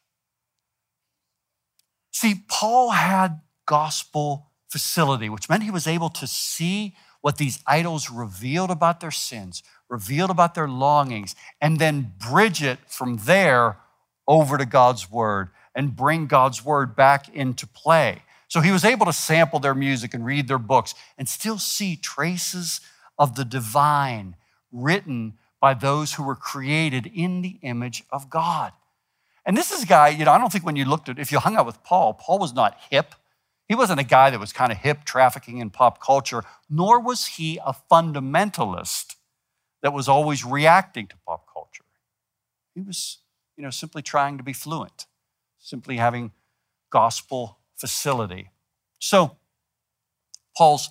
See, 2.12 2.42
Paul 2.48 2.90
had 2.90 3.40
gospel 3.66 4.46
facility, 4.68 5.28
which 5.28 5.48
meant 5.48 5.62
he 5.62 5.70
was 5.70 5.86
able 5.86 6.10
to 6.10 6.26
see 6.26 6.94
what 7.20 7.36
these 7.36 7.62
idols 7.66 8.10
revealed 8.10 8.70
about 8.70 9.00
their 9.00 9.10
sins, 9.10 9.62
revealed 9.88 10.30
about 10.30 10.54
their 10.54 10.68
longings, 10.68 11.34
and 11.60 11.78
then 11.78 12.12
bridge 12.18 12.62
it 12.62 12.78
from 12.86 13.18
there 13.18 13.78
over 14.26 14.58
to 14.58 14.66
God's 14.66 15.10
word 15.10 15.50
and 15.74 15.96
bring 15.96 16.26
God's 16.26 16.64
word 16.64 16.94
back 16.94 17.28
into 17.34 17.66
play. 17.66 18.22
So 18.48 18.60
he 18.60 18.72
was 18.72 18.84
able 18.84 19.06
to 19.06 19.12
sample 19.12 19.58
their 19.58 19.74
music 19.74 20.14
and 20.14 20.24
read 20.24 20.48
their 20.48 20.58
books 20.58 20.94
and 21.16 21.28
still 21.28 21.58
see 21.58 21.96
traces 21.96 22.80
of 23.18 23.36
the 23.36 23.44
divine 23.44 24.36
written 24.72 25.34
by 25.60 25.74
those 25.74 26.14
who 26.14 26.22
were 26.22 26.36
created 26.36 27.06
in 27.06 27.42
the 27.42 27.58
image 27.62 28.04
of 28.10 28.30
God. 28.30 28.72
And 29.48 29.56
this 29.56 29.70
is 29.72 29.82
a 29.82 29.86
guy, 29.86 30.08
you 30.08 30.26
know, 30.26 30.32
I 30.32 30.36
don't 30.36 30.52
think 30.52 30.66
when 30.66 30.76
you 30.76 30.84
looked 30.84 31.08
at, 31.08 31.18
if 31.18 31.32
you 31.32 31.38
hung 31.38 31.56
out 31.56 31.64
with 31.64 31.82
Paul, 31.82 32.12
Paul 32.12 32.38
was 32.38 32.52
not 32.52 32.76
hip. 32.90 33.14
He 33.66 33.74
wasn't 33.74 33.98
a 33.98 34.04
guy 34.04 34.28
that 34.28 34.38
was 34.38 34.52
kind 34.52 34.70
of 34.70 34.76
hip 34.76 35.04
trafficking 35.04 35.56
in 35.56 35.70
pop 35.70 36.02
culture, 36.02 36.44
nor 36.68 37.00
was 37.00 37.24
he 37.24 37.58
a 37.64 37.74
fundamentalist 37.90 39.16
that 39.82 39.94
was 39.94 40.06
always 40.06 40.44
reacting 40.44 41.06
to 41.06 41.16
pop 41.26 41.46
culture. 41.50 41.84
He 42.74 42.82
was, 42.82 43.20
you 43.56 43.64
know, 43.64 43.70
simply 43.70 44.02
trying 44.02 44.36
to 44.36 44.44
be 44.44 44.52
fluent, 44.52 45.06
simply 45.58 45.96
having 45.96 46.32
gospel 46.90 47.56
facility. 47.74 48.50
So, 48.98 49.38
Paul's 50.58 50.90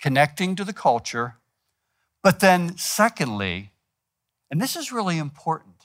connecting 0.00 0.56
to 0.56 0.64
the 0.64 0.72
culture, 0.72 1.34
but 2.22 2.40
then, 2.40 2.78
secondly, 2.78 3.72
and 4.50 4.62
this 4.62 4.76
is 4.76 4.92
really 4.92 5.18
important, 5.18 5.77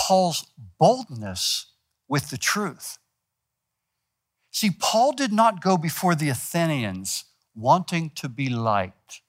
Paul's 0.00 0.46
boldness 0.78 1.66
with 2.08 2.30
the 2.30 2.38
truth. 2.38 2.98
See, 4.50 4.70
Paul 4.70 5.12
did 5.12 5.32
not 5.32 5.62
go 5.62 5.76
before 5.76 6.14
the 6.14 6.30
Athenians 6.30 7.24
wanting 7.54 8.10
to 8.16 8.28
be 8.28 8.48
liked, 8.48 9.20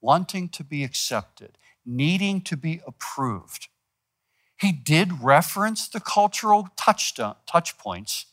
wanting 0.00 0.48
to 0.50 0.62
be 0.62 0.84
accepted, 0.84 1.58
needing 1.84 2.40
to 2.42 2.56
be 2.56 2.80
approved. 2.86 3.68
He 4.56 4.70
did 4.72 5.20
reference 5.22 5.88
the 5.88 6.00
cultural 6.00 6.68
touchstone, 6.76 7.34
touch 7.46 7.76
points, 7.76 8.26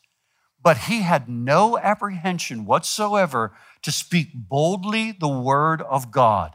but 0.62 0.78
he 0.78 1.02
had 1.02 1.28
no 1.28 1.78
apprehension 1.78 2.64
whatsoever 2.64 3.52
to 3.82 3.90
speak 3.90 4.28
boldly 4.34 5.12
the 5.12 5.28
word 5.28 5.82
of 5.82 6.10
God. 6.10 6.54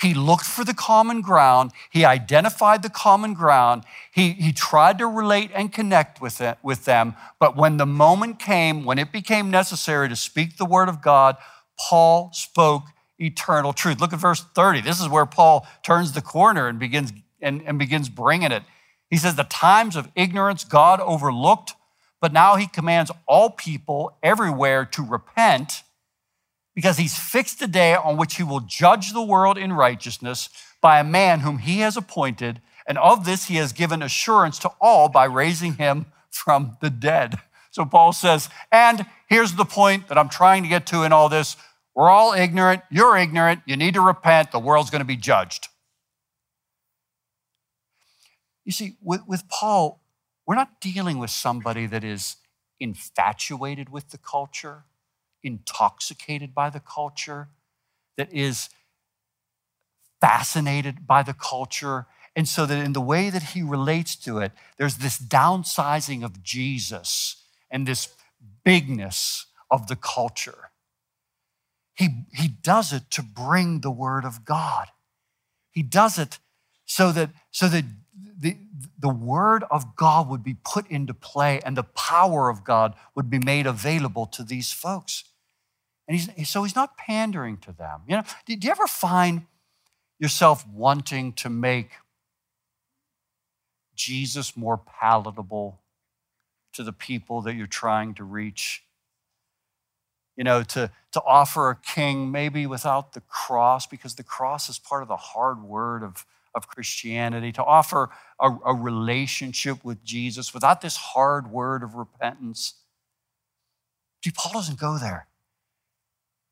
He 0.00 0.12
looked 0.12 0.44
for 0.44 0.64
the 0.64 0.74
common 0.74 1.22
ground. 1.22 1.72
He 1.90 2.04
identified 2.04 2.82
the 2.82 2.90
common 2.90 3.32
ground. 3.32 3.84
He, 4.12 4.32
he 4.32 4.52
tried 4.52 4.98
to 4.98 5.06
relate 5.06 5.50
and 5.54 5.72
connect 5.72 6.20
with, 6.20 6.40
it, 6.40 6.58
with 6.62 6.84
them. 6.84 7.14
But 7.38 7.56
when 7.56 7.78
the 7.78 7.86
moment 7.86 8.38
came, 8.38 8.84
when 8.84 8.98
it 8.98 9.10
became 9.10 9.50
necessary 9.50 10.08
to 10.08 10.16
speak 10.16 10.56
the 10.56 10.66
word 10.66 10.90
of 10.90 11.00
God, 11.00 11.36
Paul 11.78 12.30
spoke 12.34 12.84
eternal 13.18 13.72
truth. 13.72 14.00
Look 14.00 14.12
at 14.12 14.18
verse 14.18 14.44
30. 14.54 14.82
This 14.82 15.00
is 15.00 15.08
where 15.08 15.26
Paul 15.26 15.66
turns 15.82 16.12
the 16.12 16.20
corner 16.20 16.68
and 16.68 16.78
begins, 16.78 17.12
and, 17.40 17.62
and 17.62 17.78
begins 17.78 18.10
bringing 18.10 18.52
it. 18.52 18.64
He 19.08 19.16
says, 19.16 19.34
The 19.34 19.44
times 19.44 19.96
of 19.96 20.10
ignorance 20.14 20.64
God 20.64 21.00
overlooked, 21.00 21.74
but 22.20 22.34
now 22.34 22.56
he 22.56 22.66
commands 22.66 23.10
all 23.26 23.50
people 23.50 24.18
everywhere 24.22 24.84
to 24.84 25.02
repent 25.02 25.82
because 26.76 26.98
he's 26.98 27.18
fixed 27.18 27.60
a 27.62 27.66
day 27.66 27.94
on 27.94 28.18
which 28.18 28.36
he 28.36 28.42
will 28.42 28.60
judge 28.60 29.12
the 29.12 29.22
world 29.22 29.56
in 29.56 29.72
righteousness 29.72 30.50
by 30.82 31.00
a 31.00 31.04
man 31.04 31.40
whom 31.40 31.58
he 31.58 31.78
has 31.78 31.96
appointed. 31.96 32.60
And 32.86 32.98
of 32.98 33.24
this 33.24 33.46
he 33.46 33.56
has 33.56 33.72
given 33.72 34.02
assurance 34.02 34.58
to 34.60 34.70
all 34.78 35.08
by 35.08 35.24
raising 35.24 35.74
him 35.74 36.06
from 36.30 36.76
the 36.82 36.90
dead. 36.90 37.36
So 37.70 37.86
Paul 37.86 38.12
says, 38.12 38.50
and 38.70 39.06
here's 39.26 39.54
the 39.54 39.64
point 39.64 40.08
that 40.08 40.18
I'm 40.18 40.28
trying 40.28 40.62
to 40.64 40.68
get 40.68 40.86
to 40.88 41.02
in 41.02 41.12
all 41.12 41.30
this. 41.30 41.56
We're 41.94 42.10
all 42.10 42.34
ignorant. 42.34 42.82
You're 42.90 43.16
ignorant. 43.16 43.62
You 43.64 43.78
need 43.78 43.94
to 43.94 44.02
repent. 44.02 44.52
The 44.52 44.58
world's 44.58 44.90
going 44.90 45.00
to 45.00 45.06
be 45.06 45.16
judged. 45.16 45.68
You 48.66 48.72
see, 48.72 48.96
with, 49.02 49.26
with 49.26 49.48
Paul, 49.48 50.02
we're 50.46 50.56
not 50.56 50.80
dealing 50.80 51.18
with 51.18 51.30
somebody 51.30 51.86
that 51.86 52.04
is 52.04 52.36
infatuated 52.78 53.88
with 53.88 54.10
the 54.10 54.18
culture 54.18 54.84
intoxicated 55.42 56.54
by 56.54 56.70
the 56.70 56.80
culture, 56.80 57.48
that 58.16 58.32
is 58.32 58.68
fascinated 60.20 61.06
by 61.06 61.22
the 61.22 61.34
culture. 61.34 62.06
And 62.34 62.48
so 62.48 62.66
that 62.66 62.84
in 62.84 62.92
the 62.92 63.00
way 63.00 63.30
that 63.30 63.42
he 63.42 63.62
relates 63.62 64.16
to 64.16 64.38
it, 64.38 64.52
there's 64.78 64.98
this 64.98 65.18
downsizing 65.18 66.24
of 66.24 66.42
Jesus 66.42 67.42
and 67.70 67.86
this 67.86 68.08
bigness 68.64 69.46
of 69.70 69.86
the 69.86 69.96
culture. 69.96 70.70
He, 71.94 72.26
he 72.34 72.48
does 72.48 72.92
it 72.92 73.10
to 73.12 73.22
bring 73.22 73.80
the 73.80 73.90
word 73.90 74.24
of 74.24 74.44
God. 74.44 74.88
He 75.70 75.82
does 75.82 76.18
it 76.18 76.38
so 76.84 77.10
that, 77.12 77.30
so 77.50 77.68
that 77.68 77.84
the, 78.38 78.56
the 78.98 79.08
word 79.08 79.64
of 79.70 79.96
God 79.96 80.28
would 80.28 80.42
be 80.42 80.56
put 80.64 80.88
into 80.90 81.14
play 81.14 81.60
and 81.64 81.76
the 81.76 81.82
power 81.82 82.48
of 82.48 82.64
God 82.64 82.94
would 83.14 83.28
be 83.28 83.38
made 83.38 83.66
available 83.66 84.26
to 84.26 84.42
these 84.42 84.72
folks. 84.72 85.24
And 86.08 86.18
he's, 86.18 86.48
so 86.48 86.62
he's 86.62 86.76
not 86.76 86.96
pandering 86.96 87.58
to 87.58 87.72
them. 87.72 88.02
You 88.08 88.16
know, 88.16 88.22
do 88.46 88.54
you 88.54 88.70
ever 88.70 88.86
find 88.86 89.42
yourself 90.18 90.66
wanting 90.66 91.32
to 91.34 91.50
make 91.50 91.90
Jesus 93.94 94.56
more 94.56 94.78
palatable 94.78 95.80
to 96.74 96.82
the 96.82 96.92
people 96.92 97.42
that 97.42 97.54
you're 97.54 97.66
trying 97.66 98.14
to 98.14 98.24
reach? 98.24 98.84
You 100.36 100.44
know, 100.44 100.62
to, 100.62 100.90
to 101.12 101.22
offer 101.22 101.70
a 101.70 101.76
king 101.76 102.30
maybe 102.30 102.66
without 102.66 103.14
the 103.14 103.22
cross, 103.22 103.86
because 103.86 104.14
the 104.14 104.22
cross 104.22 104.68
is 104.68 104.78
part 104.78 105.02
of 105.02 105.08
the 105.08 105.16
hard 105.16 105.62
word 105.62 106.02
of, 106.02 106.26
of 106.56 106.66
Christianity, 106.66 107.52
to 107.52 107.62
offer 107.62 108.08
a, 108.40 108.50
a 108.64 108.74
relationship 108.74 109.84
with 109.84 110.02
Jesus 110.02 110.52
without 110.52 110.80
this 110.80 110.96
hard 110.96 111.52
word 111.52 111.84
of 111.84 111.94
repentance. 111.94 112.74
See, 114.24 114.32
Paul 114.34 114.54
doesn't 114.54 114.80
go 114.80 114.98
there. 114.98 115.28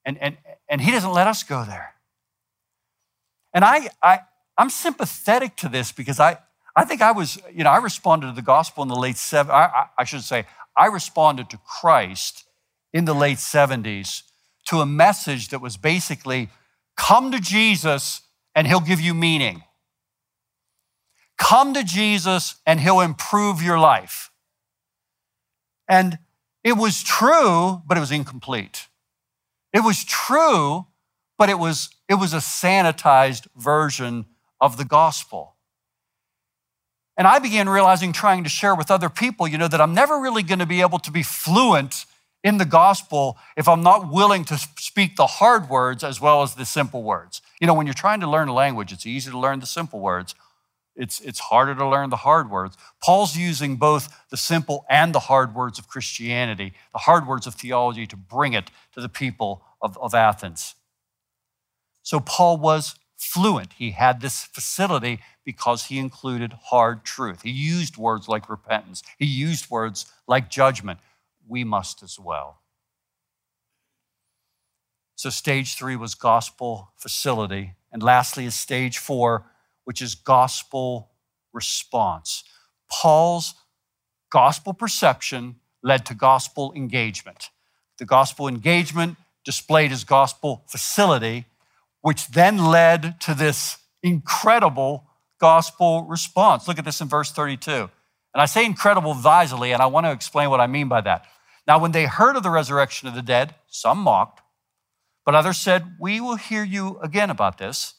And, 0.05 0.19
and, 0.19 0.37
and 0.69 0.81
he 0.81 0.93
doesn't 0.93 1.13
let 1.13 1.27
us 1.27 1.43
go 1.43 1.65
there. 1.65 1.95
And 3.55 3.65
I, 3.65 3.89
I, 4.03 4.21
I'm 4.59 4.71
sympathetic 4.71 5.57
to 5.57 5.69
this 5.69 5.91
because 5.91 6.21
I, 6.21 6.39
I 6.77 6.85
think 6.85 7.01
I 7.01 7.13
was, 7.13 7.39
you 7.53 7.65
know, 7.65 7.71
I 7.71 7.79
responded 7.79 8.27
to 8.27 8.33
the 8.33 8.43
gospel 8.43 8.83
in 8.83 8.89
the 8.89 8.97
late 8.97 9.17
70s. 9.17 9.51
I, 9.51 9.87
I 9.99 10.05
should 10.05 10.23
say, 10.23 10.45
I 10.77 10.87
responded 10.87 11.49
to 11.51 11.59
Christ 11.59 12.45
in 12.93 13.05
the 13.07 13.15
late 13.15 13.39
70s 13.39 14.23
to 14.67 14.81
a 14.81 14.87
message 14.87 15.49
that 15.49 15.61
was 15.61 15.77
basically 15.77 16.51
come 16.97 17.31
to 17.33 17.41
Jesus 17.41 18.23
and 18.55 18.67
he'll 18.67 18.81
give 18.81 19.01
you 19.01 19.15
meaning. 19.15 19.63
Come 21.37 21.75
to 21.75 21.85
Jesus 21.85 22.57
and 22.67 22.81
he'll 22.81 23.01
improve 23.01 23.63
your 23.63 23.79
life. 23.79 24.31
And 25.89 26.19
it 26.63 26.77
was 26.77 27.03
true, 27.03 27.83
but 27.87 27.97
it 27.97 28.01
was 28.01 28.11
incomplete. 28.11 28.89
It 29.73 29.81
was 29.81 30.05
true, 30.05 30.87
but 31.37 31.51
it 31.51 31.59
was, 31.59 31.91
it 32.09 32.15
was 32.15 32.33
a 32.33 32.39
sanitized 32.39 33.47
version 33.57 34.27
of 34.61 34.77
the 34.77 34.85
gospel. 34.85 35.57
And 37.17 37.27
I 37.27 37.39
began 37.39 37.69
realizing, 37.69 38.13
trying 38.13 38.45
to 38.45 38.51
share 38.51 38.75
with 38.75 38.91
other 38.91 39.09
people, 39.09 39.47
you 39.47 39.59
know, 39.59 39.69
that 39.69 39.81
I'm 39.81 39.95
never 39.95 40.19
really 40.19 40.43
going 40.43 40.59
to 40.59 40.67
be 40.67 40.81
able 40.81 40.99
to 41.01 41.11
be 41.11 41.23
fluent 41.23 42.07
in 42.43 42.59
the 42.59 42.65
gospel 42.65 43.39
if 43.57 43.69
I'm 43.69 43.83
not 43.83 44.13
willing 44.13 44.45
to 44.47 44.59
speak 44.79 45.17
the 45.17 45.27
hard 45.27 45.69
words 45.69 46.03
as 46.03 46.21
well 46.21 46.43
as 46.43 46.55
the 46.55 46.67
simple 46.67 47.03
words. 47.03 47.41
You 47.61 47.67
know, 47.67 47.75
when 47.75 47.87
you're 47.87 47.95
trying 47.95 48.21
to 48.21 48.31
learn 48.31 48.49
a 48.49 48.55
language, 48.55 48.93
it's 48.93 49.07
easy 49.07 49.31
to 49.31 49.39
learn 49.39 49.61
the 49.61 49.67
simple 49.67 50.01
words. 50.01 50.35
It's, 50.97 51.21
it's 51.21 51.41
harder 51.41 51.75
to 51.75 51.89
learn 51.89 52.11
the 52.11 52.17
hard 52.17 52.51
words. 52.51 52.77
Paul's 53.03 53.37
using 53.37 53.77
both 53.77 54.15
the 54.31 54.37
simple 54.37 54.87
and 54.89 55.15
the 55.15 55.21
hard 55.21 55.55
words 55.55 55.79
of 55.79 55.89
Christianity, 55.89 56.73
the 56.93 57.01
hard 57.01 57.27
words 57.27 57.47
of 57.47 57.55
theology, 57.55 58.07
to 58.07 58.17
bring 58.17 58.53
it 58.53 58.71
to 58.93 59.01
the 59.01 59.09
people 59.09 59.65
of, 59.83 59.99
of 59.99 60.15
Athens. 60.15 60.77
So 62.03 62.21
Paul 62.21 62.59
was 62.59 62.95
fluent. 63.17 63.73
He 63.75 63.93
had 63.93 64.21
this 64.21 64.45
facility 64.45 65.21
because 65.45 65.87
he 65.87 65.99
included 65.99 66.53
hard 66.67 67.05
truth. 67.05 67.43
He 67.43 67.51
used 67.51 67.97
words 67.97 68.29
like 68.29 68.49
repentance, 68.49 69.03
he 69.19 69.27
used 69.27 69.71
words 69.71 70.07
like 70.29 70.51
judgment. 70.51 71.01
We 71.47 71.63
must 71.63 72.03
as 72.03 72.19
well. 72.19 72.61
So, 75.15 75.31
stage 75.31 75.77
three 75.77 75.95
was 75.95 76.15
gospel 76.15 76.93
facility. 76.97 77.75
And 77.93 78.03
lastly, 78.03 78.47
is 78.47 78.55
stage 78.55 78.99
four, 78.99 79.45
which 79.85 80.03
is 80.03 80.15
gospel 80.15 81.11
response. 81.53 82.45
Paul's 82.91 83.55
gospel 84.31 84.75
perception 84.75 85.57
led 85.83 86.07
to 86.07 86.15
gospel 86.15 86.73
engagement. 86.75 87.51
The 87.99 88.05
gospel 88.05 88.49
engagement 88.49 89.17
displayed 89.45 89.91
his 89.91 90.05
gospel 90.05 90.65
facility, 90.69 91.45
which 92.01 92.29
then 92.29 92.59
led 92.59 93.21
to 93.21 93.35
this 93.35 93.79
incredible 94.03 95.07
gospel 95.41 96.05
response. 96.05 96.67
Look 96.67 96.79
at 96.79 96.85
this 96.85 97.01
in 97.01 97.09
verse 97.09 97.31
32. 97.31 97.71
And 97.73 98.43
I 98.43 98.47
say 98.47 98.65
incredible 98.65 99.15
visibly, 99.15 99.73
and 99.73 99.81
I 99.81 99.87
want 99.87 100.07
to 100.07 100.13
explain 100.13 100.51
what 100.51 100.61
I 100.61 100.67
mean 100.67 100.89
by 100.89 101.01
that. 101.03 101.27
Now, 101.67 101.79
when 101.79 101.93
they 101.93 102.07
heard 102.07 102.37
of 102.37 102.43
the 102.43 102.51
resurrection 102.51 103.09
of 103.09 103.15
the 103.15 103.23
dead, 103.23 103.55
some 103.69 103.99
mocked, 103.99 104.41
but 105.25 105.35
others 105.35 105.59
said, 105.59 105.97
We 105.99 106.21
will 106.21 106.37
hear 106.37 106.65
you 106.65 106.99
again 107.01 107.31
about 107.31 107.59
this. 107.59 107.95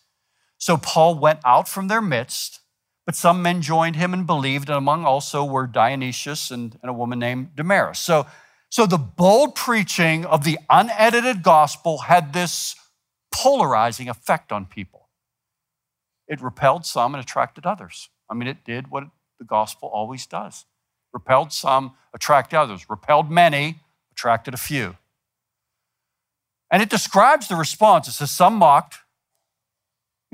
So 0.58 0.78
Paul 0.78 1.16
went 1.16 1.39
out 1.45 1.68
from 1.68 1.88
their 1.88 2.01
midst, 2.01 2.62
but 3.06 3.16
some 3.16 3.41
men 3.41 3.62
joined 3.62 3.95
him 3.95 4.14
and 4.14 4.26
believed, 4.26 4.70
and 4.70 4.78
among 4.78 5.06
also 5.06 5.43
were 5.45 5.68
Dionysius 5.68 6.51
and, 6.51 6.78
and 6.82 6.89
a 6.89 6.93
woman 6.93 7.20
named 7.20 7.56
Damaris. 7.56 7.99
So, 7.99 8.26
so 8.70 8.86
the 8.86 8.97
bold 8.97 9.56
preaching 9.56 10.26
of 10.26 10.43
the 10.43 10.58
unedited 10.70 11.43
gospel 11.43 11.99
had 11.99 12.34
this 12.34 12.76
polarizing 13.32 14.10
effect 14.10 14.51
on 14.51 14.66
people. 14.66 15.10
It 16.28 16.41
repelled 16.41 16.86
some 16.86 17.14
and 17.14 17.24
attracted 17.24 17.66
others. 17.66 18.10
I 18.30 18.34
mean, 18.34 18.47
it 18.47 18.64
did 18.66 18.89
what 18.89 19.03
the 19.38 19.45
gospel 19.45 19.89
always 19.93 20.26
does 20.26 20.66
repelled 21.16 21.53
some, 21.53 21.93
attracted 22.14 22.60
others, 22.60 22.89
repelled 22.89 23.32
many, 23.32 23.80
attracted 24.12 24.53
a 24.53 24.58
few. 24.58 24.97
And 26.70 26.84
it 26.84 26.89
describes 26.89 27.47
the 27.47 27.56
response. 27.56 28.08
It 28.10 28.12
says, 28.12 28.30
Some 28.32 28.56
mocked. 28.56 28.99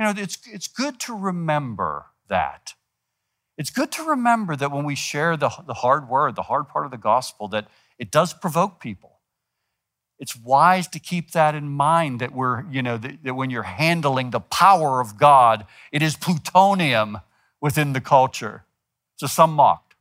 You 0.01 0.07
know, 0.07 0.13
it's, 0.19 0.39
it's 0.51 0.67
good 0.67 0.99
to 1.01 1.15
remember 1.15 2.07
that. 2.27 2.73
It's 3.55 3.69
good 3.69 3.91
to 3.91 4.03
remember 4.03 4.55
that 4.55 4.71
when 4.71 4.83
we 4.83 4.95
share 4.95 5.37
the, 5.37 5.51
the 5.67 5.75
hard 5.75 6.09
word, 6.09 6.35
the 6.35 6.41
hard 6.41 6.67
part 6.67 6.85
of 6.85 6.91
the 6.91 6.97
gospel, 6.97 7.47
that 7.49 7.67
it 7.99 8.09
does 8.09 8.33
provoke 8.33 8.79
people. 8.79 9.19
It's 10.17 10.35
wise 10.35 10.87
to 10.87 10.99
keep 10.99 11.33
that 11.33 11.53
in 11.53 11.69
mind 11.69 12.19
that 12.19 12.31
we're, 12.31 12.67
you 12.71 12.81
know, 12.81 12.97
that, 12.97 13.23
that 13.23 13.35
when 13.35 13.51
you're 13.51 13.61
handling 13.61 14.31
the 14.31 14.39
power 14.39 15.01
of 15.01 15.19
God, 15.19 15.67
it 15.91 16.01
is 16.01 16.15
plutonium 16.15 17.19
within 17.61 17.93
the 17.93 18.01
culture. 18.01 18.63
So 19.17 19.27
some 19.27 19.53
mocked. 19.53 19.93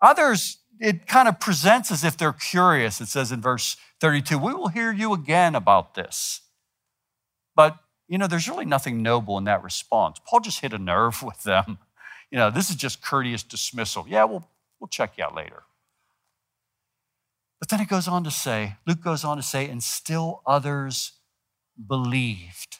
Others, 0.00 0.56
it 0.80 1.06
kind 1.06 1.28
of 1.28 1.38
presents 1.38 1.90
as 1.90 2.02
if 2.02 2.16
they're 2.16 2.32
curious. 2.32 3.02
It 3.02 3.08
says 3.08 3.30
in 3.30 3.42
verse 3.42 3.76
32, 4.00 4.38
we 4.38 4.54
will 4.54 4.68
hear 4.68 4.90
you 4.90 5.12
again 5.12 5.54
about 5.54 5.94
this. 5.94 6.40
You 8.10 8.18
know, 8.18 8.26
there's 8.26 8.48
really 8.48 8.64
nothing 8.64 9.02
noble 9.02 9.38
in 9.38 9.44
that 9.44 9.62
response. 9.62 10.20
Paul 10.26 10.40
just 10.40 10.60
hit 10.60 10.72
a 10.72 10.78
nerve 10.78 11.22
with 11.22 11.44
them. 11.44 11.78
You 12.30 12.38
know, 12.38 12.50
this 12.50 12.68
is 12.68 12.76
just 12.76 13.02
courteous 13.02 13.42
dismissal. 13.42 14.04
Yeah, 14.08 14.24
we'll, 14.24 14.46
we'll 14.80 14.88
check 14.88 15.16
you 15.16 15.24
out 15.24 15.34
later. 15.34 15.62
But 17.60 17.68
then 17.68 17.80
it 17.80 17.88
goes 17.88 18.08
on 18.08 18.24
to 18.24 18.30
say, 18.30 18.76
Luke 18.86 19.02
goes 19.02 19.22
on 19.24 19.36
to 19.36 19.42
say, 19.42 19.68
and 19.68 19.82
still 19.82 20.42
others 20.46 21.12
believed 21.86 22.78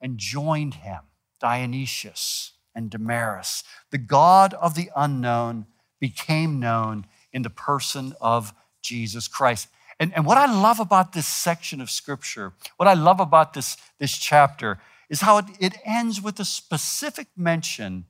and 0.00 0.18
joined 0.18 0.74
him, 0.74 1.00
Dionysius 1.40 2.52
and 2.74 2.90
Damaris. 2.90 3.64
The 3.90 3.98
God 3.98 4.54
of 4.54 4.74
the 4.74 4.90
unknown 4.94 5.66
became 5.98 6.60
known 6.60 7.06
in 7.32 7.42
the 7.42 7.50
person 7.50 8.14
of 8.20 8.52
Jesus 8.82 9.26
Christ. 9.28 9.68
And, 10.00 10.12
and 10.14 10.26
what 10.26 10.38
I 10.38 10.46
love 10.46 10.80
about 10.80 11.12
this 11.12 11.26
section 11.26 11.80
of 11.80 11.90
scripture, 11.90 12.52
what 12.76 12.88
I 12.88 12.94
love 12.94 13.20
about 13.20 13.52
this, 13.54 13.76
this 13.98 14.16
chapter, 14.16 14.80
is 15.08 15.20
how 15.20 15.38
it, 15.38 15.44
it 15.60 15.74
ends 15.84 16.20
with 16.20 16.40
a 16.40 16.44
specific 16.44 17.28
mention 17.36 18.06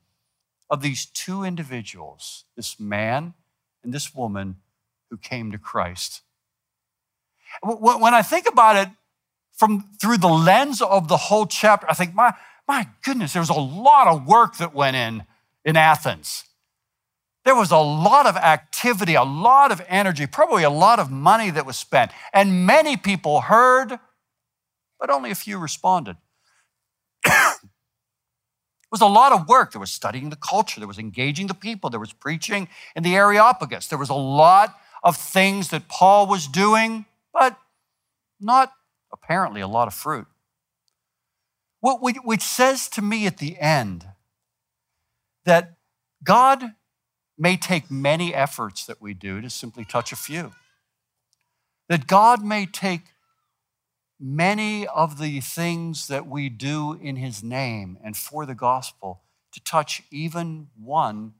of 0.70 0.80
these 0.80 1.06
two 1.06 1.44
individuals, 1.44 2.44
this 2.56 2.80
man 2.80 3.34
and 3.82 3.92
this 3.92 4.14
woman 4.14 4.56
who 5.10 5.16
came 5.16 5.52
to 5.52 5.58
Christ. 5.58 6.22
When 7.62 8.14
I 8.14 8.22
think 8.22 8.48
about 8.48 8.76
it 8.76 8.88
from 9.52 9.90
through 10.00 10.18
the 10.18 10.28
lens 10.28 10.82
of 10.82 11.08
the 11.08 11.16
whole 11.16 11.46
chapter, 11.46 11.86
I 11.88 11.94
think, 11.94 12.14
my, 12.14 12.32
my 12.66 12.88
goodness, 13.04 13.32
there's 13.32 13.50
a 13.50 13.54
lot 13.54 14.08
of 14.08 14.26
work 14.26 14.56
that 14.56 14.74
went 14.74 14.96
in 14.96 15.24
in 15.64 15.76
Athens. 15.76 16.44
There 17.44 17.54
was 17.54 17.70
a 17.70 17.76
lot 17.76 18.26
of 18.26 18.36
activity, 18.36 19.14
a 19.14 19.22
lot 19.22 19.70
of 19.70 19.82
energy, 19.86 20.26
probably 20.26 20.62
a 20.62 20.70
lot 20.70 20.98
of 20.98 21.10
money 21.10 21.50
that 21.50 21.66
was 21.66 21.76
spent. 21.76 22.10
And 22.32 22.66
many 22.66 22.96
people 22.96 23.42
heard, 23.42 23.98
but 24.98 25.10
only 25.10 25.30
a 25.30 25.34
few 25.34 25.58
responded. 25.58 26.16
it 27.26 27.60
was 28.90 29.02
a 29.02 29.06
lot 29.06 29.32
of 29.32 29.46
work. 29.46 29.72
There 29.72 29.80
was 29.80 29.90
studying 29.90 30.30
the 30.30 30.36
culture, 30.36 30.80
there 30.80 30.88
was 30.88 30.98
engaging 30.98 31.46
the 31.46 31.54
people, 31.54 31.90
there 31.90 32.00
was 32.00 32.14
preaching 32.14 32.68
in 32.96 33.02
the 33.02 33.14
Areopagus. 33.14 33.88
There 33.88 33.98
was 33.98 34.10
a 34.10 34.14
lot 34.14 34.74
of 35.02 35.16
things 35.16 35.68
that 35.68 35.86
Paul 35.86 36.26
was 36.26 36.46
doing, 36.46 37.04
but 37.32 37.58
not 38.40 38.72
apparently 39.12 39.60
a 39.60 39.68
lot 39.68 39.86
of 39.86 39.92
fruit. 39.92 40.26
What, 41.80 42.00
Which 42.00 42.40
says 42.40 42.88
to 42.90 43.02
me 43.02 43.26
at 43.26 43.36
the 43.36 43.58
end 43.58 44.06
that 45.44 45.74
God 46.22 46.72
may 47.36 47.56
take 47.56 47.90
many 47.90 48.34
efforts 48.34 48.86
that 48.86 49.00
we 49.00 49.14
do 49.14 49.40
to 49.40 49.50
simply 49.50 49.84
touch 49.84 50.12
a 50.12 50.16
few. 50.16 50.52
That 51.88 52.06
God 52.06 52.44
may 52.44 52.66
take 52.66 53.02
many 54.20 54.86
of 54.86 55.18
the 55.18 55.40
things 55.40 56.06
that 56.08 56.26
we 56.26 56.48
do 56.48 56.98
in 57.00 57.16
His 57.16 57.42
name 57.42 57.98
and 58.02 58.16
for 58.16 58.46
the 58.46 58.54
gospel 58.54 59.22
to 59.52 59.62
touch 59.62 60.02
even 60.10 60.68
one 60.80 61.34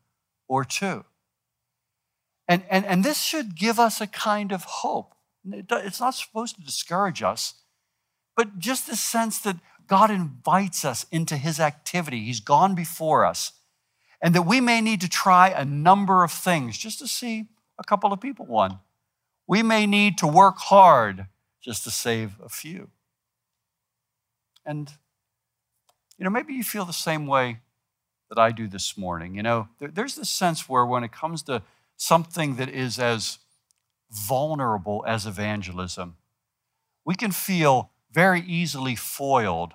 or 0.48 0.64
two. 0.64 1.04
And, 2.46 2.62
and, 2.68 2.84
and 2.84 3.02
this 3.02 3.22
should 3.22 3.56
give 3.56 3.78
us 3.78 4.00
a 4.00 4.06
kind 4.06 4.52
of 4.52 4.64
hope. 4.64 5.14
It's 5.46 6.00
not 6.00 6.14
supposed 6.14 6.56
to 6.56 6.62
discourage 6.62 7.22
us, 7.22 7.54
but 8.36 8.58
just 8.58 8.86
the 8.86 8.96
sense 8.96 9.38
that 9.40 9.56
God 9.86 10.10
invites 10.10 10.84
us 10.84 11.06
into 11.10 11.36
His 11.36 11.60
activity. 11.60 12.20
He's 12.20 12.40
gone 12.40 12.74
before 12.74 13.24
us 13.24 13.52
and 14.24 14.34
that 14.34 14.46
we 14.46 14.58
may 14.58 14.80
need 14.80 15.02
to 15.02 15.08
try 15.08 15.50
a 15.50 15.66
number 15.66 16.24
of 16.24 16.32
things 16.32 16.78
just 16.78 16.98
to 16.98 17.06
see 17.06 17.44
a 17.78 17.84
couple 17.84 18.10
of 18.10 18.22
people 18.22 18.46
won. 18.46 18.78
We 19.46 19.62
may 19.62 19.86
need 19.86 20.16
to 20.18 20.26
work 20.26 20.56
hard 20.56 21.26
just 21.60 21.84
to 21.84 21.90
save 21.90 22.40
a 22.42 22.48
few. 22.48 22.88
And, 24.64 24.90
you 26.16 26.24
know, 26.24 26.30
maybe 26.30 26.54
you 26.54 26.64
feel 26.64 26.86
the 26.86 26.92
same 26.94 27.26
way 27.26 27.58
that 28.30 28.38
I 28.38 28.50
do 28.50 28.66
this 28.66 28.96
morning. 28.96 29.34
You 29.34 29.42
know, 29.42 29.68
there's 29.78 30.14
this 30.14 30.30
sense 30.30 30.70
where 30.70 30.86
when 30.86 31.04
it 31.04 31.12
comes 31.12 31.42
to 31.42 31.60
something 31.98 32.56
that 32.56 32.70
is 32.70 32.98
as 32.98 33.40
vulnerable 34.10 35.04
as 35.06 35.26
evangelism, 35.26 36.16
we 37.04 37.14
can 37.14 37.30
feel 37.30 37.90
very 38.10 38.40
easily 38.40 38.96
foiled 38.96 39.74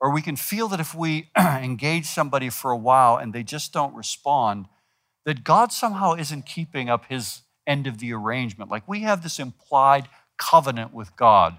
or 0.00 0.12
we 0.12 0.22
can 0.22 0.36
feel 0.36 0.68
that 0.68 0.80
if 0.80 0.94
we 0.94 1.30
engage 1.38 2.06
somebody 2.06 2.50
for 2.50 2.70
a 2.70 2.76
while 2.76 3.16
and 3.16 3.32
they 3.32 3.42
just 3.42 3.72
don't 3.72 3.94
respond, 3.94 4.66
that 5.24 5.44
God 5.44 5.72
somehow 5.72 6.14
isn't 6.14 6.46
keeping 6.46 6.88
up 6.88 7.06
his 7.06 7.42
end 7.66 7.86
of 7.86 7.98
the 7.98 8.12
arrangement. 8.12 8.70
Like 8.70 8.88
we 8.88 9.00
have 9.00 9.22
this 9.22 9.38
implied 9.38 10.08
covenant 10.38 10.94
with 10.94 11.14
God. 11.16 11.58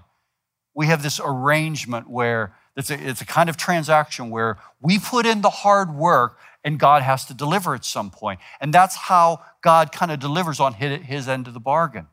We 0.74 0.86
have 0.86 1.02
this 1.02 1.20
arrangement 1.22 2.08
where 2.08 2.54
it's 2.76 2.90
a, 2.90 3.08
it's 3.08 3.20
a 3.20 3.26
kind 3.26 3.50
of 3.50 3.56
transaction 3.56 4.30
where 4.30 4.58
we 4.80 4.98
put 4.98 5.26
in 5.26 5.42
the 5.42 5.50
hard 5.50 5.94
work 5.94 6.38
and 6.64 6.78
God 6.78 7.02
has 7.02 7.24
to 7.26 7.34
deliver 7.34 7.74
at 7.74 7.84
some 7.84 8.10
point. 8.10 8.40
And 8.60 8.72
that's 8.72 8.96
how 8.96 9.44
God 9.62 9.92
kind 9.92 10.10
of 10.10 10.18
delivers 10.18 10.60
on 10.60 10.74
his, 10.74 11.02
his 11.02 11.28
end 11.28 11.46
of 11.46 11.54
the 11.54 11.60
bargain. 11.60 12.06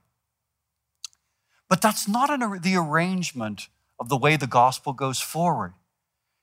But 1.70 1.82
that's 1.82 2.08
not 2.08 2.30
an, 2.30 2.62
the 2.62 2.76
arrangement 2.76 3.68
of 4.00 4.10
the 4.10 4.18
way 4.18 4.38
the 4.38 4.48
gospel 4.48 4.94
goes 4.94 5.20
forward. 5.20 5.74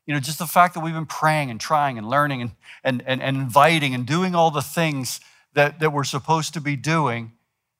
You 0.06 0.14
know, 0.14 0.20
just 0.20 0.38
the 0.38 0.46
fact 0.46 0.74
that 0.74 0.80
we've 0.80 0.94
been 0.94 1.06
praying 1.06 1.50
and 1.50 1.60
trying 1.60 1.96
and 1.96 2.08
learning 2.08 2.42
and, 2.42 2.50
and, 2.82 3.02
and, 3.06 3.22
and 3.22 3.36
inviting 3.36 3.94
and 3.94 4.06
doing 4.06 4.34
all 4.34 4.50
the 4.50 4.62
things 4.62 5.20
that, 5.54 5.80
that 5.80 5.92
we're 5.92 6.04
supposed 6.04 6.52
to 6.54 6.60
be 6.60 6.76
doing 6.76 7.32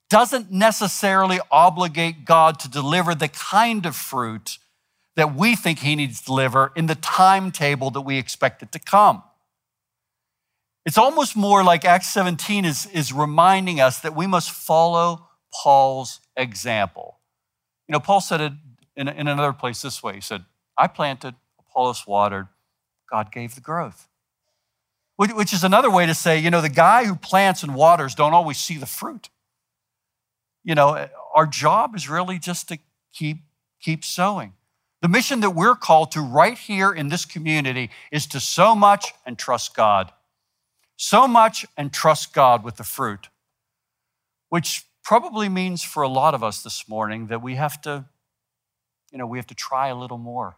doesn't 0.08 0.50
necessarily 0.50 1.40
obligate 1.50 2.24
God 2.24 2.58
to 2.60 2.70
deliver 2.70 3.14
the 3.14 3.28
kind 3.28 3.84
of 3.84 3.96
fruit 3.96 4.58
that 5.16 5.34
we 5.34 5.56
think 5.56 5.80
He 5.80 5.96
needs 5.96 6.20
to 6.20 6.26
deliver 6.26 6.72
in 6.74 6.86
the 6.86 6.94
timetable 6.94 7.90
that 7.90 8.02
we 8.02 8.18
expect 8.18 8.62
it 8.62 8.72
to 8.72 8.78
come. 8.78 9.22
It's 10.84 10.98
almost 10.98 11.36
more 11.36 11.64
like 11.64 11.84
Acts 11.84 12.08
17 12.10 12.64
is, 12.64 12.86
is 12.86 13.12
reminding 13.12 13.80
us 13.80 14.00
that 14.00 14.14
we 14.14 14.26
must 14.26 14.50
follow 14.50 15.28
Paul's 15.62 16.20
example. 16.36 17.18
You 17.88 17.94
know, 17.94 18.00
Paul 18.00 18.20
said 18.20 18.40
it 18.40 18.52
in, 18.96 19.08
in 19.08 19.28
another 19.28 19.52
place 19.52 19.82
this 19.82 20.02
way 20.02 20.14
He 20.14 20.20
said, 20.20 20.44
I 20.76 20.86
planted, 20.88 21.34
Apollos 21.74 22.06
watered, 22.06 22.46
God 23.10 23.32
gave 23.32 23.56
the 23.56 23.60
growth. 23.60 24.08
Which 25.16 25.52
is 25.52 25.64
another 25.64 25.90
way 25.90 26.06
to 26.06 26.14
say, 26.14 26.38
you 26.38 26.50
know, 26.50 26.60
the 26.60 26.68
guy 26.68 27.04
who 27.04 27.14
plants 27.16 27.62
and 27.62 27.74
waters 27.74 28.14
don't 28.14 28.32
always 28.32 28.58
see 28.58 28.78
the 28.78 28.86
fruit. 28.86 29.28
You 30.64 30.74
know, 30.74 31.08
our 31.34 31.46
job 31.46 31.94
is 31.94 32.08
really 32.08 32.38
just 32.38 32.68
to 32.68 32.78
keep, 33.12 33.38
keep 33.80 34.04
sowing. 34.04 34.54
The 35.02 35.08
mission 35.08 35.40
that 35.40 35.50
we're 35.50 35.74
called 35.74 36.12
to 36.12 36.20
right 36.20 36.56
here 36.56 36.92
in 36.92 37.08
this 37.08 37.24
community 37.24 37.90
is 38.10 38.26
to 38.28 38.40
sow 38.40 38.74
much 38.74 39.12
and 39.26 39.38
trust 39.38 39.76
God. 39.76 40.10
Sow 40.96 41.26
much 41.28 41.66
and 41.76 41.92
trust 41.92 42.32
God 42.32 42.64
with 42.64 42.76
the 42.76 42.84
fruit, 42.84 43.28
which 44.48 44.84
probably 45.02 45.48
means 45.48 45.82
for 45.82 46.02
a 46.02 46.08
lot 46.08 46.34
of 46.34 46.42
us 46.42 46.62
this 46.62 46.88
morning 46.88 47.26
that 47.26 47.42
we 47.42 47.56
have 47.56 47.80
to, 47.82 48.06
you 49.12 49.18
know, 49.18 49.26
we 49.26 49.38
have 49.38 49.46
to 49.48 49.54
try 49.54 49.88
a 49.88 49.94
little 49.94 50.18
more. 50.18 50.56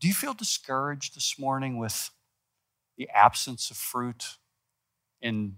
Do 0.00 0.08
you 0.08 0.14
feel 0.14 0.34
discouraged 0.34 1.16
this 1.16 1.38
morning 1.38 1.76
with 1.76 2.10
the 2.96 3.08
absence 3.10 3.70
of 3.70 3.76
fruit 3.76 4.36
in 5.20 5.56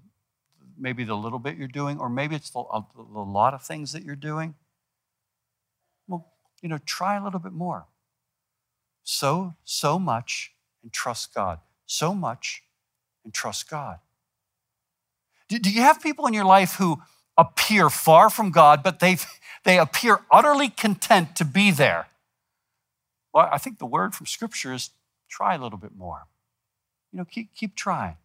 maybe 0.78 1.05
the 1.05 1.16
little 1.16 1.38
bit 1.38 1.57
you're 1.57 1.68
doing, 1.68 1.99
or 1.99 2.09
maybe 2.09 2.34
it's 2.34 2.51
the, 2.51 2.64
the 2.95 3.20
lot 3.20 3.53
of 3.53 3.62
things 3.62 3.93
that 3.93 4.03
you're 4.03 4.16
doing? 4.16 4.55
Well, 6.09 6.26
you 6.62 6.68
know, 6.68 6.78
try 6.78 7.16
a 7.16 7.24
little 7.24 7.41
bit 7.41 7.53
more. 7.53 7.86
So, 9.03 9.55
sow 9.64 9.99
much 9.99 10.53
and 10.82 10.93
trust 10.93 11.34
God. 11.34 11.59
Sow 11.86 12.14
much 12.14 12.62
and 13.24 13.34
trust 13.34 13.68
God. 13.68 13.99
Do, 15.49 15.59
do 15.59 15.70
you 15.70 15.82
have 15.82 16.01
people 16.01 16.26
in 16.26 16.32
your 16.32 16.45
life 16.45 16.74
who 16.74 17.03
appear 17.36 17.91
far 17.91 18.30
from 18.30 18.51
God, 18.51 18.82
but 18.82 19.01
they 19.01 19.16
they 19.64 19.78
appear 19.78 20.20
utterly 20.30 20.68
content 20.68 21.36
to 21.36 21.45
be 21.45 21.70
there? 21.70 22.07
Well, 23.33 23.49
I 23.51 23.59
think 23.59 23.78
the 23.78 23.87
word 23.87 24.14
from 24.14 24.26
Scripture 24.26 24.72
is 24.72 24.91
try 25.28 25.55
a 25.55 25.59
little 25.59 25.78
bit 25.78 25.93
more. 25.97 26.26
You 27.12 27.18
know, 27.18 27.24
keep, 27.24 27.55
keep 27.55 27.74
trying. 27.74 28.16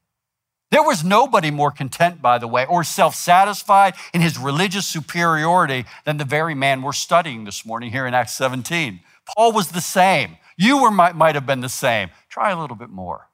There 0.72 0.84
was 0.84 1.04
nobody 1.04 1.52
more 1.52 1.72
content, 1.72 2.22
by 2.22 2.38
the 2.38 2.48
way, 2.48 2.66
or 2.66 2.84
self 2.84 3.16
satisfied 3.16 3.94
in 4.14 4.22
his 4.22 4.38
religious 4.38 4.86
superiority 4.86 5.86
than 6.04 6.18
the 6.18 6.26
very 6.26 6.56
man 6.56 6.82
we're 6.82 6.92
studying 6.92 7.46
this 7.46 7.66
morning 7.66 7.92
here 7.92 8.06
in 8.08 8.14
Acts 8.14 8.34
17. 8.34 9.00
Paul 9.36 9.54
was 9.54 9.70
the 9.70 9.82
same. 9.82 10.38
You 10.58 10.82
were, 10.82 10.92
might, 10.92 11.16
might 11.16 11.36
have 11.36 11.46
been 11.46 11.62
the 11.62 11.70
same. 11.70 12.10
Try 12.30 12.52
a 12.52 12.60
little 12.60 12.76
bit 12.76 12.90
more. 12.90 13.30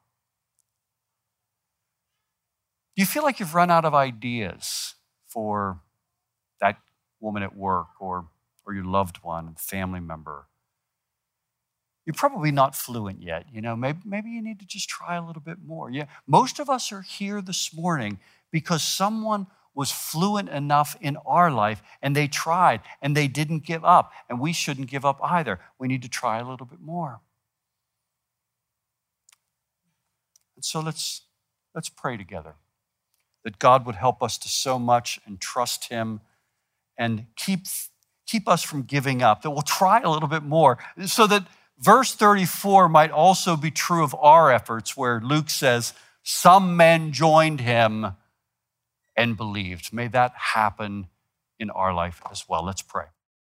Do 2.94 3.02
you 3.02 3.06
feel 3.06 3.22
like 3.22 3.40
you've 3.40 3.54
run 3.54 3.70
out 3.70 3.84
of 3.84 3.94
ideas 3.94 4.94
for 5.26 5.80
that 6.60 6.76
woman 7.20 7.42
at 7.42 7.56
work 7.56 7.88
or, 8.00 8.26
or 8.66 8.74
your 8.74 8.84
loved 8.84 9.18
one, 9.22 9.54
family 9.58 10.00
member? 10.00 10.46
You're 12.04 12.14
probably 12.14 12.50
not 12.50 12.74
fluent 12.74 13.22
yet. 13.22 13.46
You 13.52 13.60
know, 13.60 13.76
maybe, 13.76 14.00
maybe 14.04 14.30
you 14.30 14.42
need 14.42 14.58
to 14.60 14.66
just 14.66 14.88
try 14.88 15.16
a 15.16 15.24
little 15.24 15.42
bit 15.42 15.58
more. 15.64 15.90
Yeah, 15.90 16.06
most 16.26 16.58
of 16.58 16.68
us 16.68 16.90
are 16.90 17.02
here 17.02 17.40
this 17.40 17.72
morning 17.72 18.18
because 18.50 18.82
someone 18.82 19.46
was 19.74 19.90
fluent 19.90 20.48
enough 20.48 20.96
in 21.00 21.16
our 21.24 21.50
life 21.50 21.82
and 22.02 22.14
they 22.14 22.28
tried 22.28 22.80
and 23.00 23.16
they 23.16 23.28
didn't 23.28 23.64
give 23.64 23.84
up. 23.84 24.12
And 24.28 24.40
we 24.40 24.52
shouldn't 24.52 24.88
give 24.88 25.04
up 25.04 25.18
either. 25.22 25.60
We 25.78 25.88
need 25.88 26.02
to 26.02 26.08
try 26.08 26.38
a 26.38 26.48
little 26.48 26.66
bit 26.66 26.80
more. 26.80 27.20
And 30.56 30.64
so 30.64 30.80
let's, 30.80 31.22
let's 31.74 31.88
pray 31.88 32.16
together 32.16 32.56
that 33.44 33.58
God 33.58 33.86
would 33.86 33.96
help 33.96 34.22
us 34.22 34.38
to 34.38 34.48
sow 34.48 34.78
much 34.78 35.20
and 35.26 35.40
trust 35.40 35.88
Him 35.88 36.20
and 36.98 37.26
keep, 37.36 37.60
keep 38.26 38.48
us 38.48 38.62
from 38.62 38.82
giving 38.82 39.22
up, 39.22 39.42
that 39.42 39.50
we'll 39.50 39.62
try 39.62 40.00
a 40.00 40.10
little 40.10 40.28
bit 40.28 40.42
more 40.42 40.78
so 41.06 41.26
that 41.26 41.46
Verse 41.78 42.14
34 42.14 42.88
might 42.88 43.10
also 43.10 43.56
be 43.56 43.70
true 43.70 44.04
of 44.04 44.14
our 44.14 44.52
efforts, 44.52 44.96
where 44.96 45.20
Luke 45.20 45.50
says, 45.50 45.94
Some 46.22 46.76
men 46.76 47.12
joined 47.12 47.60
him 47.60 48.12
and 49.16 49.36
believed. 49.36 49.92
May 49.92 50.08
that 50.08 50.32
happen 50.34 51.08
in 51.58 51.70
our 51.70 51.92
life 51.92 52.22
as 52.30 52.48
well. 52.48 52.64
Let's 52.64 52.82
pray. 52.82 53.06